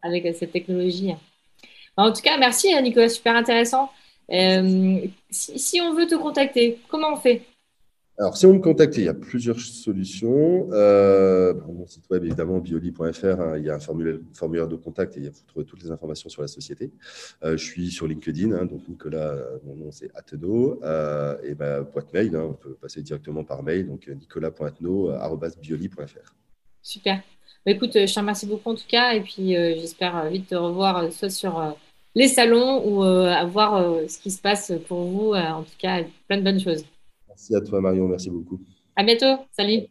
avec 0.01 0.35
cette 0.35 0.51
technologie. 0.51 1.13
En 1.95 2.11
tout 2.11 2.21
cas, 2.21 2.37
merci 2.37 2.73
Nicolas, 2.81 3.09
super 3.09 3.35
intéressant. 3.35 3.89
Euh, 4.31 4.99
si, 5.29 5.81
on 5.81 5.93
veut 5.93 6.07
te 6.07 6.15
contacter, 6.15 6.79
comment 6.87 7.13
on 7.13 7.17
fait? 7.17 7.45
Alors, 8.19 8.35
si 8.35 8.45
on 8.45 8.53
me 8.53 8.59
contacte, 8.59 8.97
il 8.97 9.05
y 9.05 9.07
a 9.07 9.13
plusieurs 9.13 9.61
solutions. 9.61 10.67
Euh, 10.73 11.53
mon 11.69 11.87
site 11.87 12.03
web, 12.09 12.25
évidemment, 12.25 12.59
bioli.fr, 12.59 13.39
hein, 13.39 13.57
il 13.57 13.63
y 13.63 13.69
a 13.69 13.75
un 13.75 13.79
formulaire, 13.79 14.67
de 14.67 14.75
contact 14.75 15.15
et 15.15 15.21
vous 15.21 15.31
trouvez 15.47 15.63
toutes 15.63 15.81
les 15.81 15.89
informations 15.89 16.27
sur 16.27 16.41
la 16.41 16.49
société. 16.49 16.91
Euh, 17.45 17.55
je 17.55 17.63
suis 17.63 17.91
sur 17.91 18.07
LinkedIn, 18.07 18.51
hein, 18.51 18.65
donc 18.65 18.89
Nicolas, 18.89 19.37
mon 19.63 19.77
nom 19.77 19.89
c'est 19.89 20.11
Ateno, 20.15 20.81
euh, 20.83 21.37
et 21.43 21.55
ma 21.55 21.79
boîte 21.79 22.11
mail, 22.11 22.35
hein, 22.35 22.47
on 22.49 22.55
peut 22.55 22.73
passer 22.73 23.01
directement 23.01 23.45
par 23.45 23.63
mail, 23.63 23.87
donc 23.87 24.09
nicolas.ateno.bioli.fr. 24.09 26.35
Super. 26.81 27.21
Bah, 27.65 27.71
écoute, 27.71 27.93
je 27.93 28.13
te 28.13 28.19
remercie 28.19 28.47
beaucoup 28.47 28.71
en 28.71 28.75
tout 28.75 28.87
cas, 28.89 29.13
et 29.13 29.21
puis 29.21 29.53
j'espère 29.53 30.29
vite 30.29 30.47
te 30.47 30.55
revoir, 30.55 31.09
soit 31.13 31.29
sur 31.29 31.73
les 32.15 32.27
salons 32.27 32.85
ou 32.85 33.01
à 33.01 33.45
voir 33.45 33.81
ce 34.09 34.19
qui 34.19 34.31
se 34.31 34.41
passe 34.41 34.73
pour 34.89 35.05
vous. 35.05 35.35
en 35.35 35.63
tout 35.63 35.77
cas, 35.77 36.03
plein 36.27 36.39
de 36.39 36.43
bonnes 36.43 36.59
choses. 36.59 36.83
Merci 37.39 37.55
à 37.55 37.61
toi, 37.61 37.79
Marion. 37.79 38.05
Merci 38.07 38.29
beaucoup. 38.29 38.59
À 38.97 39.03
bientôt. 39.03 39.45
Salut. 39.55 39.83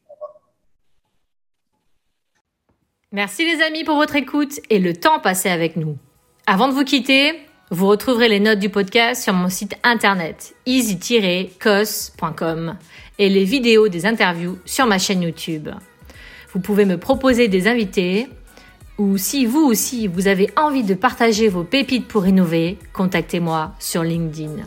Merci 3.11 3.51
les 3.51 3.63
amis 3.63 3.85
pour 3.85 3.97
votre 3.97 4.17
écoute 4.17 4.61
et 4.69 4.79
le 4.79 4.95
temps 4.95 5.19
passé 5.19 5.49
avec 5.49 5.77
nous. 5.77 5.97
Avant 6.47 6.69
de 6.69 6.75
vous 6.75 6.85
quitter, 6.85 7.33
vous 7.71 7.87
retrouverez 7.87 8.29
les 8.29 8.41
notes 8.41 8.59
du 8.59 8.69
podcast 8.69 9.23
sur 9.23 9.33
mon 9.33 9.49
site 9.49 9.77
internet 9.83 10.55
easy-cos.com 10.67 11.57
et 13.19 13.31
les 13.31 13.45
vidéos 13.45 13.89
des 13.89 14.05
interviews 14.05 14.59
sur 14.67 14.85
ma 14.85 14.99
chaîne 14.99 15.23
YouTube. 15.23 15.71
Vous 16.53 16.61
pouvez 16.61 16.85
me 16.85 16.99
proposer 16.99 17.49
des 17.49 17.67
invités 17.67 18.29
ou 18.99 19.17
si 19.17 19.47
vous 19.47 19.65
aussi 19.65 20.07
vous 20.07 20.29
avez 20.29 20.51
envie 20.57 20.85
de 20.85 20.93
partager 20.93 21.49
vos 21.49 21.65
pépites 21.65 22.09
pour 22.09 22.27
innover, 22.27 22.77
contactez-moi 22.93 23.73
sur 23.79 24.03
LinkedIn. 24.03 24.67